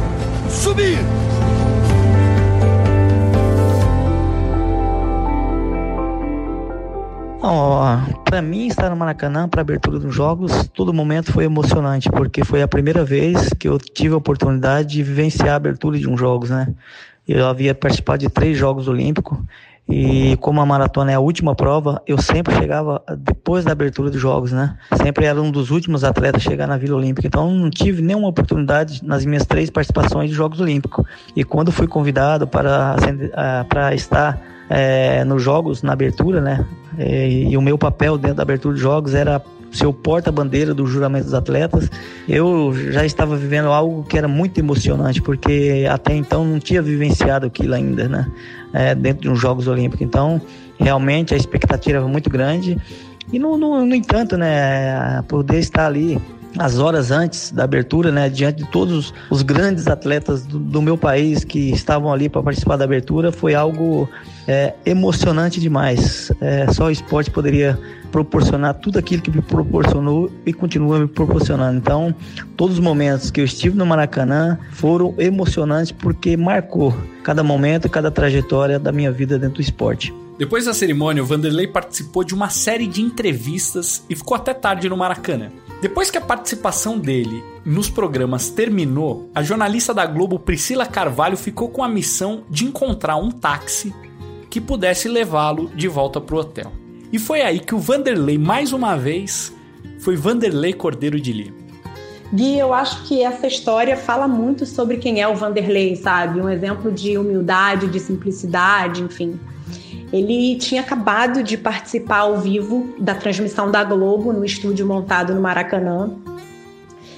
subir 0.50 1.00
para 8.24 8.42
mim 8.42 8.68
estar 8.68 8.90
no 8.90 8.96
Maracanã 8.96 9.50
para 9.50 9.60
abertura 9.60 10.00
dos 10.00 10.16
jogos, 10.16 10.70
todo 10.74 10.94
momento 10.94 11.34
foi 11.34 11.44
emocionante, 11.44 12.10
porque 12.10 12.46
foi 12.46 12.62
a 12.62 12.68
primeira 12.70 13.04
vez 13.04 13.50
que 13.60 13.68
eu 13.68 13.78
tive 13.78 14.14
a 14.14 14.18
oportunidade 14.18 14.94
de 14.94 15.04
vivenciar 15.04 15.50
a 15.50 15.56
abertura 15.56 16.00
de 16.00 16.10
um 16.10 16.18
jogos, 16.18 16.50
né? 16.50 16.74
Eu 17.28 17.46
havia 17.46 17.76
participado 17.76 18.20
de 18.20 18.30
três 18.30 18.58
Jogos 18.58 18.88
Olímpicos 18.88 19.38
e 19.88 20.38
como 20.38 20.62
a 20.62 20.66
maratona 20.66 21.12
é 21.12 21.16
a 21.16 21.20
última 21.20 21.54
prova, 21.54 22.02
eu 22.08 22.18
sempre 22.18 22.56
chegava 22.56 23.04
depois 23.18 23.66
da 23.66 23.74
abertura 23.74 24.10
dos 24.10 24.22
jogos, 24.22 24.54
né? 24.54 24.78
Sempre 24.96 25.26
era 25.26 25.42
um 25.42 25.52
dos 25.52 25.70
últimos 25.70 26.06
atletas 26.06 26.46
a 26.46 26.50
chegar 26.50 26.68
na 26.68 26.78
Vila 26.78 26.96
Olímpica. 26.96 27.28
Então 27.28 27.52
não 27.52 27.70
tive 27.70 28.02
nenhuma 28.02 28.30
oportunidade 28.30 29.06
nas 29.06 29.26
minhas 29.26 29.46
três 29.46 29.70
participações 29.70 30.30
de 30.30 30.36
Jogos 30.36 30.62
Olímpicos. 30.62 31.06
E 31.36 31.44
quando 31.44 31.72
fui 31.72 31.88
convidado 31.88 32.48
para, 32.48 32.96
ah, 33.34 33.66
para 33.68 33.94
estar 33.94 34.40
é, 34.70 35.26
nos 35.26 35.44
jogos, 35.44 35.84
na 35.84 35.92
abertura, 35.92 36.40
né? 36.40 36.66
É, 36.98 37.30
e 37.30 37.58
o 37.58 37.62
meu 37.62 37.78
papel 37.78 38.18
dentro 38.18 38.38
da 38.38 38.44
abertura 38.44 38.76
de 38.76 38.82
jogos 38.82 39.14
era 39.14 39.42
ser 39.72 39.88
o 39.88 39.94
porta-bandeira 39.94 40.74
do 40.74 40.86
juramento 40.86 41.26
dos 41.26 41.34
atletas. 41.34 41.90
Eu 42.30 42.74
já 42.92 43.06
estava 43.06 43.36
vivendo 43.36 43.70
algo 43.70 44.04
que 44.04 44.18
era 44.18 44.28
muito 44.28 44.60
emocionante, 44.60 45.22
porque 45.22 45.86
até 45.90 46.16
então 46.16 46.46
não 46.46 46.60
tinha 46.60 46.82
vivenciado 46.82 47.48
aquilo 47.48 47.74
ainda, 47.74 48.08
né? 48.08 48.32
É, 48.72 48.96
dentro 48.96 49.24
de 49.24 49.30
uns 49.30 49.40
Jogos 49.40 49.68
Olímpicos. 49.68 50.06
Então, 50.06 50.40
realmente 50.80 51.34
a 51.34 51.38
expectativa 51.38 51.98
era 51.98 52.08
muito 52.08 52.30
grande. 52.30 52.78
E, 53.32 53.40
no, 53.40 53.58
no, 53.58 53.86
no 53.86 53.96
entanto, 53.96 54.38
né, 54.38 55.24
poder 55.28 55.60
estar 55.60 55.88
ali 55.88 56.20
as 56.58 56.78
horas 56.78 57.12
antes 57.12 57.52
da 57.52 57.64
abertura, 57.64 58.12
né, 58.12 58.30
diante 58.30 58.64
de 58.64 58.70
todos 58.70 59.14
os 59.30 59.42
grandes 59.42 59.88
atletas 59.88 60.46
do, 60.46 60.60
do 60.60 60.82
meu 60.82 60.98
país 60.98 61.44
que 61.44 61.72
estavam 61.72 62.12
ali 62.12 62.30
para 62.30 62.44
participar 62.44 62.78
da 62.78 62.86
abertura, 62.86 63.32
foi 63.32 63.56
algo 63.56 64.08
é, 64.48 64.74
emocionante 64.86 65.60
demais. 65.60 66.32
É, 66.40 66.72
só 66.72 66.86
o 66.86 66.92
esporte 66.92 67.32
poderia 67.32 67.80
proporcionar 68.12 68.76
tudo 68.76 69.00
aquilo 69.00 69.24
que 69.24 69.32
me 69.32 69.42
proporcionou 69.42 70.32
e 70.46 70.54
continua 70.54 71.00
me 71.00 71.08
proporcionando. 71.08 71.78
Então, 71.80 72.14
todos 72.56 72.78
os 72.78 72.84
momentos 72.84 73.32
que 73.32 73.42
eu 73.42 73.46
estive 73.46 73.76
no 73.76 73.86
Maracanã 73.86 74.60
foram 74.72 75.16
emocionantes 75.18 75.92
porque 75.92 76.38
marcou 76.38 76.96
cada 77.24 77.42
momento, 77.44 77.90
cada 77.90 78.12
trajetória 78.12 78.78
da 78.78 78.92
minha 78.92 79.12
vida 79.12 79.40
dentro 79.40 79.56
do 79.56 79.62
esporte. 79.62 80.14
Depois 80.38 80.66
da 80.66 80.74
cerimônia, 80.74 81.24
o 81.24 81.26
Vanderlei 81.26 81.68
participou 81.68 82.24
de 82.24 82.34
uma 82.34 82.50
série 82.50 82.88
de 82.88 83.02
entrevistas 83.02 84.04
e 84.10 84.16
ficou 84.16 84.36
até 84.36 84.54
tarde 84.54 84.90
no 84.90 84.98
Maracanã. 84.98 85.52
Depois 85.84 86.10
que 86.10 86.18
a 86.18 86.22
participação 86.22 86.98
dele 86.98 87.44
nos 87.66 87.90
programas 87.90 88.50
terminou, 88.50 89.30
a 89.36 89.44
jornalista 89.44 89.94
da 89.94 90.06
Globo 90.06 90.40
Priscila 90.40 90.86
Carvalho 90.86 91.36
ficou 91.36 91.68
com 91.68 91.84
a 91.84 91.90
missão 91.90 92.46
de 92.50 92.64
encontrar 92.64 93.18
um 93.18 93.30
táxi 93.30 93.94
que 94.50 94.62
pudesse 94.62 95.10
levá-lo 95.10 95.70
de 95.76 95.90
volta 95.90 96.22
para 96.22 96.36
o 96.38 96.40
hotel. 96.40 96.72
E 97.12 97.20
foi 97.20 97.42
aí 97.42 97.60
que 97.60 97.76
o 97.76 97.80
Vanderlei, 97.80 98.38
mais 98.38 98.72
uma 98.72 98.96
vez, 98.96 99.54
foi 100.00 100.16
Vanderlei 100.16 100.72
Cordeiro 100.72 101.20
de 101.20 101.34
Lima. 101.34 101.58
Gui, 102.34 102.58
eu 102.58 102.74
acho 102.74 103.04
que 103.04 103.22
essa 103.22 103.46
história 103.46 103.98
fala 103.98 104.26
muito 104.26 104.66
sobre 104.66 104.96
quem 104.96 105.22
é 105.22 105.28
o 105.28 105.36
Vanderlei, 105.36 105.98
sabe? 105.98 106.40
Um 106.40 106.48
exemplo 106.48 106.94
de 106.94 107.18
humildade, 107.18 107.88
de 107.88 108.00
simplicidade, 108.00 109.04
enfim. 109.04 109.38
Ele 110.14 110.56
tinha 110.58 110.82
acabado 110.82 111.42
de 111.42 111.58
participar 111.58 112.20
ao 112.20 112.38
vivo 112.38 112.94
da 113.00 113.16
transmissão 113.16 113.72
da 113.72 113.84
Globo 113.84 114.32
no 114.32 114.46
estúdio 114.46 114.86
montado 114.86 115.34
no 115.34 115.42
Maracanã. 115.42 116.12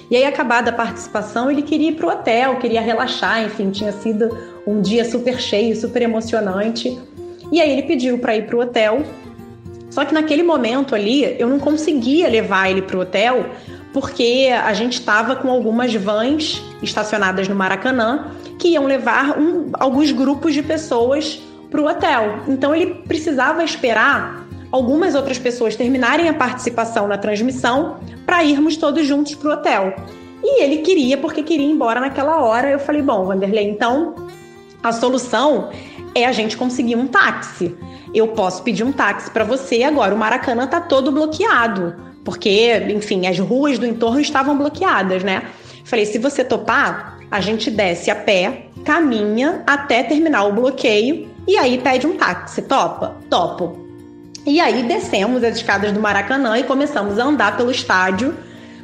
E 0.09 0.15
aí, 0.15 0.23
acabada 0.23 0.69
a 0.69 0.73
participação, 0.73 1.51
ele 1.51 1.61
queria 1.61 1.89
ir 1.89 1.95
para 1.95 2.07
o 2.07 2.09
hotel, 2.09 2.55
queria 2.55 2.79
relaxar, 2.79 3.43
enfim, 3.43 3.69
tinha 3.69 3.91
sido 3.91 4.29
um 4.65 4.79
dia 4.79 5.03
super 5.03 5.41
cheio, 5.41 5.75
super 5.75 6.03
emocionante. 6.03 6.97
E 7.51 7.59
aí 7.59 7.69
ele 7.69 7.83
pediu 7.83 8.17
para 8.17 8.37
ir 8.37 8.47
para 8.47 8.55
o 8.55 8.61
hotel. 8.61 9.03
Só 9.89 10.05
que 10.05 10.13
naquele 10.13 10.43
momento 10.43 10.95
ali, 10.95 11.35
eu 11.37 11.49
não 11.49 11.59
conseguia 11.59 12.29
levar 12.29 12.69
ele 12.69 12.81
para 12.81 12.97
o 12.97 13.01
hotel, 13.01 13.45
porque 13.91 14.49
a 14.63 14.73
gente 14.73 14.93
estava 14.93 15.35
com 15.35 15.49
algumas 15.49 15.93
vans 15.93 16.63
estacionadas 16.81 17.49
no 17.49 17.55
Maracanã 17.55 18.31
que 18.57 18.69
iam 18.69 18.85
levar 18.85 19.37
um, 19.37 19.69
alguns 19.73 20.13
grupos 20.13 20.53
de 20.53 20.63
pessoas 20.63 21.41
para 21.75 21.81
o 21.81 21.87
hotel. 21.87 22.39
Então 22.47 22.73
ele 22.73 22.95
precisava 23.07 23.63
esperar 23.63 24.47
algumas 24.71 25.13
outras 25.13 25.37
pessoas 25.37 25.75
terminarem 25.75 26.29
a 26.29 26.33
participação 26.33 27.07
na 27.07 27.17
transmissão 27.17 27.97
para 28.25 28.43
irmos 28.43 28.77
todos 28.77 29.05
juntos 29.05 29.35
para 29.35 29.49
o 29.49 29.53
hotel. 29.53 29.93
E 30.41 30.63
ele 30.63 30.77
queria, 30.77 31.17
porque 31.17 31.43
queria 31.43 31.65
ir 31.65 31.71
embora 31.71 31.99
naquela 31.99 32.41
hora. 32.41 32.69
Eu 32.69 32.79
falei: 32.79 33.01
bom, 33.01 33.25
Vanderlei, 33.25 33.69
então 33.69 34.15
a 34.81 34.91
solução 34.91 35.69
é 36.13 36.25
a 36.25 36.31
gente 36.31 36.55
conseguir 36.55 36.95
um 36.95 37.07
táxi. 37.07 37.75
Eu 38.13 38.29
posso 38.29 38.63
pedir 38.63 38.83
um 38.83 38.93
táxi 38.93 39.29
para 39.31 39.43
você 39.43 39.83
agora. 39.83 40.15
O 40.15 40.17
Maracanã 40.17 40.63
está 40.63 40.79
todo 40.79 41.11
bloqueado, 41.11 41.93
porque, 42.23 42.77
enfim, 42.89 43.27
as 43.27 43.37
ruas 43.37 43.77
do 43.77 43.85
entorno 43.85 44.21
estavam 44.21 44.57
bloqueadas, 44.57 45.23
né? 45.23 45.43
Falei: 45.83 46.05
se 46.05 46.17
você 46.17 46.43
topar, 46.43 47.17
a 47.29 47.41
gente 47.41 47.69
desce 47.69 48.09
a 48.09 48.15
pé, 48.15 48.67
caminha 48.85 49.63
até 49.65 50.03
terminar 50.03 50.45
o 50.45 50.53
bloqueio 50.53 51.34
e 51.47 51.57
aí 51.57 51.77
pede 51.77 52.07
um 52.07 52.17
táxi. 52.17 52.61
Topa? 52.63 53.15
Topo. 53.29 53.85
E 54.45 54.59
aí 54.59 54.83
descemos 54.83 55.43
as 55.43 55.57
escadas 55.57 55.91
do 55.91 55.99
Maracanã 55.99 56.57
e 56.57 56.63
começamos 56.63 57.17
a 57.17 57.23
andar 57.23 57.57
pelo 57.57 57.71
estádio 57.71 58.35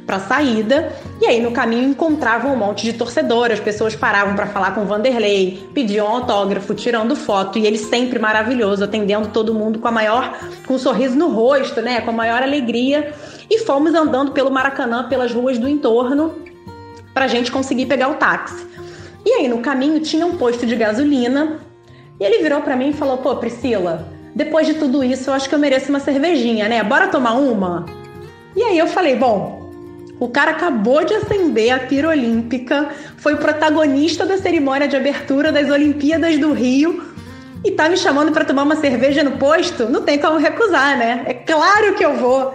para 0.06 0.18
saída. 0.18 0.92
E 1.20 1.26
aí 1.26 1.40
no 1.40 1.52
caminho 1.52 1.88
encontravam 1.88 2.52
um 2.52 2.56
monte 2.56 2.82
de 2.82 2.92
torcedores, 2.92 3.58
as 3.58 3.64
pessoas 3.64 3.94
paravam 3.94 4.34
para 4.34 4.46
falar 4.46 4.74
com 4.74 4.82
o 4.82 4.84
Vanderlei, 4.84 5.68
pediam 5.72 6.08
autógrafo, 6.08 6.74
tirando 6.74 7.14
foto, 7.14 7.58
e 7.58 7.66
ele 7.66 7.78
sempre 7.78 8.18
maravilhoso, 8.18 8.82
atendendo 8.82 9.28
todo 9.28 9.54
mundo 9.54 9.78
com 9.78 9.88
a 9.88 9.92
maior 9.92 10.36
com 10.66 10.74
um 10.74 10.78
sorriso 10.78 11.16
no 11.16 11.28
rosto, 11.28 11.80
né, 11.80 12.00
com 12.00 12.10
a 12.10 12.14
maior 12.14 12.42
alegria. 12.42 13.14
E 13.48 13.60
fomos 13.60 13.94
andando 13.94 14.32
pelo 14.32 14.50
Maracanã, 14.50 15.08
pelas 15.08 15.32
ruas 15.32 15.58
do 15.58 15.68
entorno, 15.68 16.34
para 17.14 17.26
a 17.26 17.28
gente 17.28 17.52
conseguir 17.52 17.86
pegar 17.86 18.08
o 18.08 18.14
táxi. 18.14 18.66
E 19.24 19.30
aí 19.30 19.46
no 19.46 19.58
caminho 19.58 20.00
tinha 20.00 20.26
um 20.26 20.36
posto 20.36 20.66
de 20.66 20.74
gasolina 20.74 21.60
e 22.22 22.24
ele 22.24 22.40
virou 22.40 22.60
para 22.60 22.76
mim 22.76 22.90
e 22.90 22.92
falou: 22.92 23.18
Pô, 23.18 23.34
Priscila, 23.34 24.06
depois 24.32 24.64
de 24.64 24.74
tudo 24.74 25.02
isso, 25.02 25.28
eu 25.28 25.34
acho 25.34 25.48
que 25.48 25.54
eu 25.56 25.58
mereço 25.58 25.88
uma 25.88 25.98
cervejinha, 25.98 26.68
né? 26.68 26.80
Bora 26.84 27.08
tomar 27.08 27.32
uma? 27.32 27.84
E 28.54 28.62
aí 28.62 28.78
eu 28.78 28.86
falei: 28.86 29.16
Bom, 29.16 29.68
o 30.20 30.28
cara 30.28 30.52
acabou 30.52 31.04
de 31.04 31.14
acender 31.14 31.72
a 31.72 31.80
pira 31.80 32.10
olímpica, 32.10 32.90
foi 33.16 33.34
o 33.34 33.38
protagonista 33.38 34.24
da 34.24 34.38
cerimônia 34.38 34.86
de 34.86 34.94
abertura 34.94 35.50
das 35.50 35.68
Olimpíadas 35.68 36.38
do 36.38 36.52
Rio 36.52 37.02
e 37.64 37.72
tá 37.72 37.88
me 37.88 37.96
chamando 37.96 38.30
para 38.30 38.44
tomar 38.44 38.62
uma 38.62 38.76
cerveja 38.76 39.24
no 39.24 39.32
posto? 39.32 39.88
Não 39.88 40.02
tem 40.02 40.20
como 40.20 40.38
recusar, 40.38 40.96
né? 40.96 41.24
É 41.26 41.34
claro 41.34 41.96
que 41.96 42.04
eu 42.04 42.14
vou. 42.14 42.54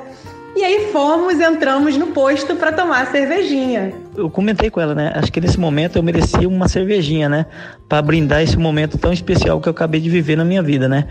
E 0.56 0.64
aí 0.64 0.94
fomos, 0.94 1.42
entramos 1.42 1.98
no 1.98 2.08
posto 2.08 2.56
para 2.56 2.72
tomar 2.72 3.02
a 3.02 3.06
cervejinha. 3.08 3.94
Eu 4.18 4.32
comentei 4.32 4.72
com 4.72 4.82
ela, 4.82 4.96
né? 4.96 5.12
Acho 5.14 5.32
que 5.32 5.40
nesse 5.40 5.60
momento 5.60 5.96
eu 5.96 6.02
merecia 6.02 6.50
uma 6.50 6.68
cervejinha, 6.68 7.30
né? 7.30 7.46
Para 7.88 8.02
brindar 8.02 8.42
esse 8.42 8.58
momento 8.58 8.98
tão 8.98 9.14
especial 9.14 9.62
que 9.62 9.70
eu 9.70 9.72
acabei 9.72 10.02
de 10.02 10.10
viver 10.10 10.36
na 10.36 10.44
minha 10.44 10.64
vida, 10.64 10.90
né? 10.90 11.06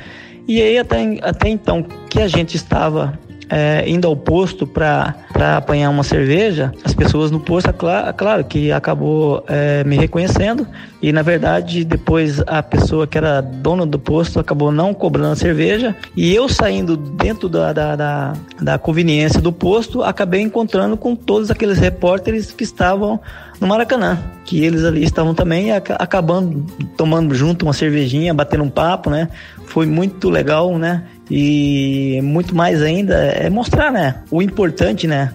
E 0.48 0.60
aí 0.60 0.76
até, 0.76 1.18
até 1.22 1.48
então 1.48 1.84
que 2.10 2.20
a 2.20 2.26
gente 2.26 2.56
estava 2.56 3.16
é, 3.48 3.84
indo 3.86 4.06
ao 4.06 4.16
posto 4.16 4.66
para 4.66 5.14
apanhar 5.56 5.90
uma 5.90 6.02
cerveja, 6.02 6.72
as 6.84 6.94
pessoas 6.94 7.30
no 7.30 7.38
posto, 7.38 7.70
é 7.70 7.72
claro, 7.72 8.08
é 8.08 8.12
claro 8.12 8.44
que 8.44 8.72
acabou 8.72 9.44
é, 9.48 9.84
me 9.84 9.96
reconhecendo 9.96 10.66
e 11.00 11.12
na 11.12 11.22
verdade 11.22 11.84
depois 11.84 12.40
a 12.46 12.62
pessoa 12.62 13.06
que 13.06 13.16
era 13.16 13.40
dona 13.40 13.86
do 13.86 13.98
posto 13.98 14.40
acabou 14.40 14.72
não 14.72 14.92
cobrando 14.92 15.32
a 15.32 15.36
cerveja 15.36 15.94
e 16.16 16.34
eu 16.34 16.48
saindo 16.48 16.96
dentro 16.96 17.48
da, 17.48 17.72
da, 17.72 17.96
da, 17.96 18.32
da 18.60 18.78
conveniência 18.78 19.40
do 19.40 19.52
posto 19.52 20.02
acabei 20.02 20.40
encontrando 20.40 20.96
com 20.96 21.14
todos 21.14 21.50
aqueles 21.50 21.78
repórteres 21.78 22.50
que 22.50 22.64
estavam 22.64 23.20
no 23.60 23.66
Maracanã, 23.66 24.18
que 24.44 24.62
eles 24.62 24.84
ali 24.84 25.02
estavam 25.02 25.34
também 25.34 25.72
acabando 25.72 26.64
tomando 26.96 27.34
junto 27.34 27.64
uma 27.64 27.72
cervejinha, 27.72 28.34
batendo 28.34 28.64
um 28.64 28.68
papo, 28.68 29.08
né? 29.08 29.28
Foi 29.66 29.86
muito 29.86 30.28
legal, 30.28 30.78
né? 30.78 31.04
E 31.30 32.20
muito 32.22 32.54
mais 32.54 32.80
ainda 32.82 33.14
é 33.14 33.50
mostrar, 33.50 33.90
né, 33.90 34.16
o 34.30 34.40
importante, 34.40 35.06
né, 35.06 35.32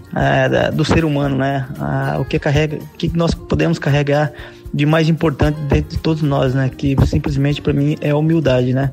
do 0.73 0.85
ser 0.85 1.03
humano, 1.03 1.37
né, 1.37 1.65
o 2.19 2.25
que 2.25 2.39
carrega, 2.39 2.77
o 2.77 2.97
que 2.97 3.11
nós 3.15 3.33
podemos 3.33 3.77
carregar 3.77 4.31
de 4.73 4.85
mais 4.85 5.09
importante 5.09 5.59
dentro 5.67 5.89
de 5.89 5.97
todos 5.97 6.21
nós, 6.23 6.53
né, 6.53 6.69
que 6.75 6.95
simplesmente 7.05 7.61
para 7.61 7.73
mim 7.73 7.97
é 7.99 8.11
a 8.11 8.17
humildade, 8.17 8.73
né. 8.73 8.91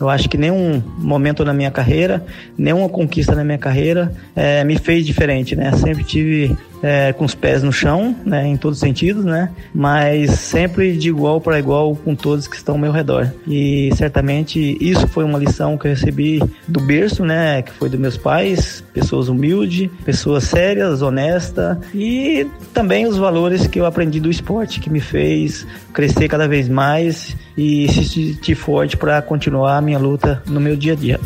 Eu 0.00 0.08
acho 0.08 0.30
que 0.30 0.38
nenhum 0.38 0.82
momento 0.96 1.44
na 1.44 1.52
minha 1.52 1.70
carreira, 1.70 2.24
nenhuma 2.56 2.88
conquista 2.88 3.34
na 3.34 3.44
minha 3.44 3.58
carreira 3.58 4.10
é, 4.34 4.64
me 4.64 4.78
fez 4.78 5.04
diferente, 5.04 5.54
né? 5.54 5.70
Sempre 5.72 6.04
tive 6.04 6.56
é, 6.82 7.12
com 7.12 7.24
os 7.24 7.34
pés 7.34 7.62
no 7.62 7.72
chão, 7.72 8.14
né, 8.24 8.46
em 8.46 8.56
todos 8.56 8.78
os 8.78 8.80
sentidos, 8.80 9.24
né, 9.24 9.50
mas 9.74 10.30
sempre 10.32 10.96
de 10.96 11.08
igual 11.08 11.40
para 11.40 11.58
igual 11.58 11.94
com 11.96 12.14
todos 12.14 12.46
que 12.46 12.56
estão 12.56 12.74
ao 12.74 12.80
meu 12.80 12.92
redor. 12.92 13.30
E 13.46 13.90
certamente 13.96 14.76
isso 14.80 15.06
foi 15.08 15.24
uma 15.24 15.38
lição 15.38 15.76
que 15.76 15.86
eu 15.86 15.90
recebi 15.90 16.42
do 16.66 16.80
berço, 16.80 17.24
né, 17.24 17.62
que 17.62 17.72
foi 17.72 17.88
dos 17.88 18.00
meus 18.00 18.16
pais, 18.16 18.82
pessoas 18.92 19.28
humildes, 19.28 19.90
pessoas 20.04 20.44
sérias, 20.44 21.02
honestas 21.02 21.78
e 21.94 22.46
também 22.72 23.06
os 23.06 23.16
valores 23.16 23.66
que 23.66 23.80
eu 23.80 23.86
aprendi 23.86 24.20
do 24.20 24.30
esporte 24.30 24.80
que 24.80 24.90
me 24.90 25.00
fez 25.00 25.66
crescer 25.92 26.28
cada 26.28 26.48
vez 26.48 26.68
mais 26.68 27.36
e 27.56 27.88
se 27.88 28.04
sentir 28.04 28.54
forte 28.54 28.96
para 28.96 29.20
continuar 29.20 29.76
a 29.76 29.80
minha 29.80 29.98
luta 29.98 30.42
no 30.46 30.60
meu 30.60 30.76
dia 30.76 30.92
a 30.92 30.96
dia. 30.96 31.20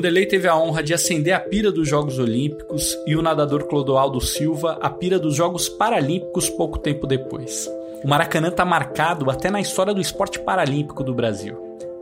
Vanderlei 0.00 0.24
teve 0.24 0.48
a 0.48 0.56
honra 0.56 0.82
de 0.82 0.94
acender 0.94 1.34
a 1.34 1.38
pira 1.38 1.70
dos 1.70 1.86
Jogos 1.86 2.18
Olímpicos 2.18 2.96
e 3.06 3.14
o 3.14 3.20
nadador 3.20 3.64
Clodoaldo 3.64 4.18
Silva 4.18 4.78
a 4.80 4.88
pira 4.88 5.18
dos 5.18 5.34
Jogos 5.34 5.68
Paralímpicos 5.68 6.48
pouco 6.48 6.78
tempo 6.78 7.06
depois. 7.06 7.70
O 8.02 8.08
Maracanã 8.08 8.48
está 8.48 8.64
marcado 8.64 9.30
até 9.30 9.50
na 9.50 9.60
história 9.60 9.92
do 9.92 10.00
esporte 10.00 10.38
paralímpico 10.38 11.04
do 11.04 11.12
Brasil. 11.12 11.54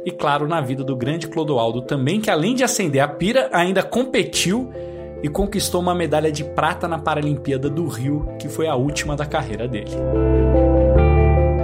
E 0.04 0.12
claro, 0.12 0.46
na 0.46 0.60
vida 0.60 0.84
do 0.84 0.94
grande 0.94 1.26
Clodoaldo 1.26 1.82
também, 1.82 2.20
que 2.20 2.30
além 2.30 2.54
de 2.54 2.62
acender 2.62 3.02
a 3.02 3.08
pira, 3.08 3.50
ainda 3.52 3.82
competiu 3.82 4.70
e 5.20 5.28
conquistou 5.28 5.80
uma 5.80 5.92
medalha 5.92 6.30
de 6.30 6.44
prata 6.44 6.86
na 6.86 7.00
Paralimpíada 7.00 7.68
do 7.68 7.88
Rio, 7.88 8.28
que 8.38 8.48
foi 8.48 8.68
a 8.68 8.76
última 8.76 9.16
da 9.16 9.26
carreira 9.26 9.66
dele. 9.66 9.90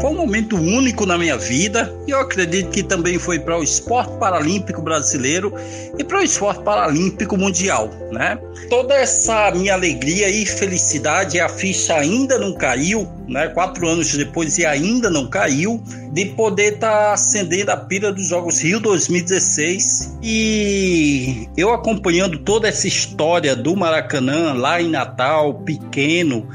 Foi 0.05 0.13
um 0.13 0.17
momento 0.17 0.55
único 0.57 1.07
na 1.07 1.17
minha 1.17 1.39
vida 1.39 1.91
e 2.07 2.11
eu 2.11 2.21
acredito 2.21 2.69
que 2.69 2.83
também 2.83 3.19
foi 3.19 3.39
para 3.39 3.59
o 3.59 3.63
esporte 3.63 4.13
paralímpico 4.19 4.83
brasileiro 4.83 5.51
e 5.99 6.05
para 6.05 6.19
o 6.19 6.23
esporte 6.23 6.63
paralímpico 6.63 7.39
mundial, 7.39 7.89
né? 8.13 8.39
Toda 8.69 8.93
essa 8.93 9.51
minha 9.53 9.73
alegria 9.73 10.29
e 10.29 10.45
felicidade, 10.45 11.41
a 11.41 11.49
ficha 11.49 11.95
ainda 11.95 12.39
não 12.39 12.53
caiu, 12.53 13.09
né? 13.27 13.49
Quatro 13.49 13.89
anos 13.89 14.13
depois 14.13 14.59
e 14.59 14.67
ainda 14.67 15.09
não 15.09 15.27
caiu, 15.27 15.83
de 16.13 16.27
poder 16.27 16.75
estar 16.75 16.91
tá 16.91 17.13
acendendo 17.15 17.71
a 17.71 17.77
pira 17.79 18.13
dos 18.13 18.27
Jogos 18.27 18.61
Rio 18.61 18.81
2016 18.81 20.19
e 20.23 21.49
eu 21.57 21.73
acompanhando 21.73 22.41
toda 22.41 22.69
essa 22.69 22.87
história 22.87 23.57
do 23.57 23.75
Maracanã 23.75 24.53
lá 24.53 24.83
em 24.83 24.91
Natal, 24.91 25.55
pequeno, 25.55 26.47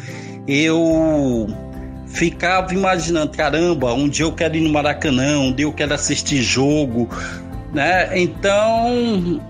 eu 0.47 1.47
ficava 2.09 2.73
imaginando, 2.73 3.31
caramba, 3.31 3.93
um 3.93 4.09
dia 4.09 4.25
eu 4.25 4.31
quero 4.31 4.55
ir 4.55 4.61
no 4.61 4.69
Maracanã, 4.69 5.39
um 5.39 5.53
dia 5.53 5.65
eu 5.65 5.73
quero 5.73 5.93
assistir 5.93 6.41
jogo, 6.41 7.09
né? 7.73 8.09
Então, 8.19 9.41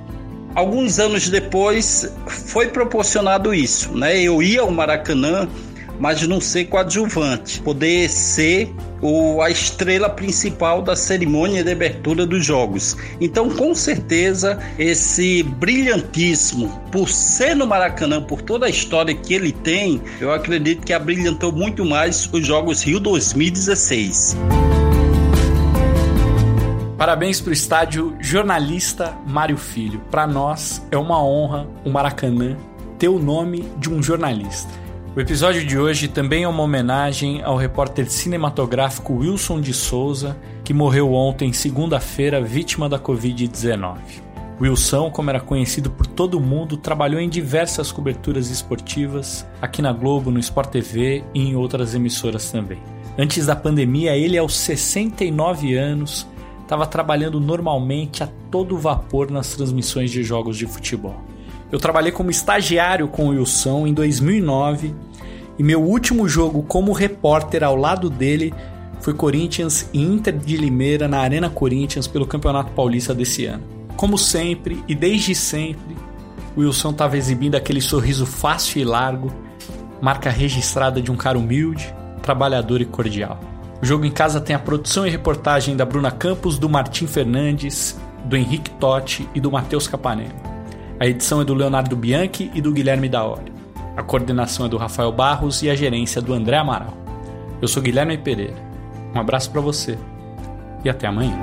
alguns 0.53 0.99
anos 0.99 1.29
depois 1.29 2.13
foi 2.27 2.67
proporcionado 2.67 3.53
isso, 3.53 3.97
né? 3.97 4.19
Eu 4.21 4.43
ia 4.43 4.61
ao 4.61 4.71
Maracanã 4.71 5.47
mas 5.99 6.25
não 6.27 6.39
ser 6.39 6.65
coadjuvante, 6.65 7.61
poder 7.61 8.09
ser 8.09 8.73
o, 9.01 9.41
a 9.41 9.49
estrela 9.49 10.09
principal 10.09 10.81
da 10.81 10.95
cerimônia 10.95 11.63
de 11.63 11.71
abertura 11.71 12.25
dos 12.25 12.45
jogos. 12.45 12.95
Então, 13.19 13.49
com 13.49 13.75
certeza, 13.75 14.59
esse 14.77 15.43
brilhantismo, 15.43 16.69
por 16.91 17.09
ser 17.09 17.55
no 17.55 17.67
Maracanã, 17.67 18.21
por 18.21 18.41
toda 18.41 18.65
a 18.65 18.69
história 18.69 19.13
que 19.13 19.33
ele 19.33 19.51
tem, 19.51 20.01
eu 20.19 20.31
acredito 20.31 20.85
que 20.85 20.93
abrilhantou 20.93 21.51
muito 21.51 21.85
mais 21.85 22.29
os 22.31 22.45
Jogos 22.45 22.81
Rio 22.83 22.99
2016. 22.99 24.37
Parabéns 26.97 27.39
para 27.39 27.51
o 27.51 27.53
estádio 27.53 28.13
jornalista 28.19 29.17
Mário 29.25 29.57
Filho. 29.57 30.01
Para 30.11 30.27
nós 30.27 30.85
é 30.91 30.97
uma 30.97 31.23
honra 31.23 31.65
o 31.85 31.89
Maracanã 31.89 32.57
ter 32.97 33.07
o 33.07 33.17
nome 33.17 33.61
de 33.77 33.89
um 33.89 34.03
jornalista. 34.03 34.69
O 35.19 35.21
episódio 35.21 35.65
de 35.65 35.77
hoje 35.77 36.07
também 36.07 36.43
é 36.43 36.47
uma 36.47 36.63
homenagem 36.63 37.43
ao 37.43 37.57
repórter 37.57 38.09
cinematográfico 38.09 39.15
Wilson 39.15 39.59
de 39.59 39.73
Souza, 39.73 40.37
que 40.63 40.73
morreu 40.73 41.11
ontem, 41.11 41.51
segunda-feira, 41.51 42.41
vítima 42.41 42.87
da 42.87 42.97
Covid-19. 42.97 43.97
Wilson, 44.61 45.11
como 45.11 45.29
era 45.29 45.41
conhecido 45.41 45.89
por 45.89 46.07
todo 46.07 46.39
mundo, 46.39 46.77
trabalhou 46.77 47.19
em 47.19 47.27
diversas 47.27 47.91
coberturas 47.91 48.49
esportivas, 48.49 49.45
aqui 49.61 49.81
na 49.81 49.91
Globo, 49.91 50.31
no 50.31 50.39
Sport 50.39 50.69
TV 50.69 51.21
e 51.33 51.49
em 51.49 51.53
outras 51.53 51.93
emissoras 51.93 52.49
também. 52.49 52.81
Antes 53.17 53.45
da 53.45 53.57
pandemia, 53.57 54.15
ele, 54.15 54.37
aos 54.37 54.55
69 54.55 55.75
anos, 55.75 56.25
estava 56.61 56.87
trabalhando 56.87 57.41
normalmente 57.41 58.23
a 58.23 58.29
todo 58.49 58.77
vapor 58.77 59.29
nas 59.29 59.53
transmissões 59.53 60.11
de 60.11 60.23
jogos 60.23 60.57
de 60.57 60.65
futebol. 60.65 61.21
Eu 61.69 61.77
trabalhei 61.77 62.13
como 62.13 62.31
estagiário 62.31 63.09
com 63.09 63.25
o 63.25 63.29
Wilson 63.31 63.85
em 63.85 63.93
2009 63.93 65.08
e 65.59 65.63
meu 65.63 65.81
último 65.83 66.27
jogo 66.27 66.63
como 66.63 66.93
repórter 66.93 67.65
ao 67.65 67.75
lado 67.75 68.09
dele 68.09 68.53
foi 69.01 69.13
Corinthians 69.13 69.89
e 69.93 70.01
Inter 70.01 70.37
de 70.37 70.55
Limeira 70.55 71.05
na 71.05 71.19
Arena 71.19 71.49
Corinthians 71.49 72.07
pelo 72.07 72.25
Campeonato 72.25 72.71
Paulista 72.71 73.13
desse 73.13 73.45
ano. 73.45 73.63
Como 73.97 74.17
sempre 74.17 74.81
e 74.87 74.95
desde 74.95 75.35
sempre, 75.35 75.97
Wilson 76.57 76.91
estava 76.91 77.17
exibindo 77.17 77.55
aquele 77.55 77.81
sorriso 77.81 78.25
fácil 78.25 78.81
e 78.81 78.85
largo, 78.85 79.33
marca 80.01 80.29
registrada 80.29 81.01
de 81.01 81.11
um 81.11 81.17
cara 81.17 81.37
humilde, 81.37 81.93
trabalhador 82.21 82.79
e 82.79 82.85
cordial. 82.85 83.37
O 83.81 83.85
jogo 83.85 84.05
em 84.05 84.11
casa 84.11 84.39
tem 84.39 84.55
a 84.55 84.59
produção 84.59 85.05
e 85.05 85.09
reportagem 85.09 85.75
da 85.75 85.85
Bruna 85.85 86.11
Campos, 86.11 86.57
do 86.57 86.69
Martim 86.69 87.05
Fernandes, 87.05 87.99
do 88.23 88.37
Henrique 88.37 88.71
Totti 88.71 89.27
e 89.35 89.41
do 89.41 89.51
Matheus 89.51 89.87
Capanema. 89.87 90.35
A 90.97 91.05
edição 91.05 91.41
é 91.41 91.45
do 91.45 91.53
Leonardo 91.53 91.95
Bianchi 91.97 92.49
e 92.53 92.61
do 92.61 92.71
Guilherme 92.71 93.09
Daori. 93.09 93.58
A 93.99 94.03
coordenação 94.03 94.65
é 94.65 94.69
do 94.69 94.77
Rafael 94.77 95.11
Barros 95.11 95.61
e 95.61 95.69
a 95.69 95.75
gerência 95.75 96.21
do 96.21 96.33
André 96.33 96.55
Amaral. 96.55 96.93
Eu 97.61 97.67
sou 97.67 97.83
Guilherme 97.83 98.17
Pereira. 98.17 98.55
Um 99.13 99.19
abraço 99.19 99.51
para 99.51 99.59
você 99.59 99.99
e 100.85 100.89
até 100.89 101.05
amanhã. 101.05 101.37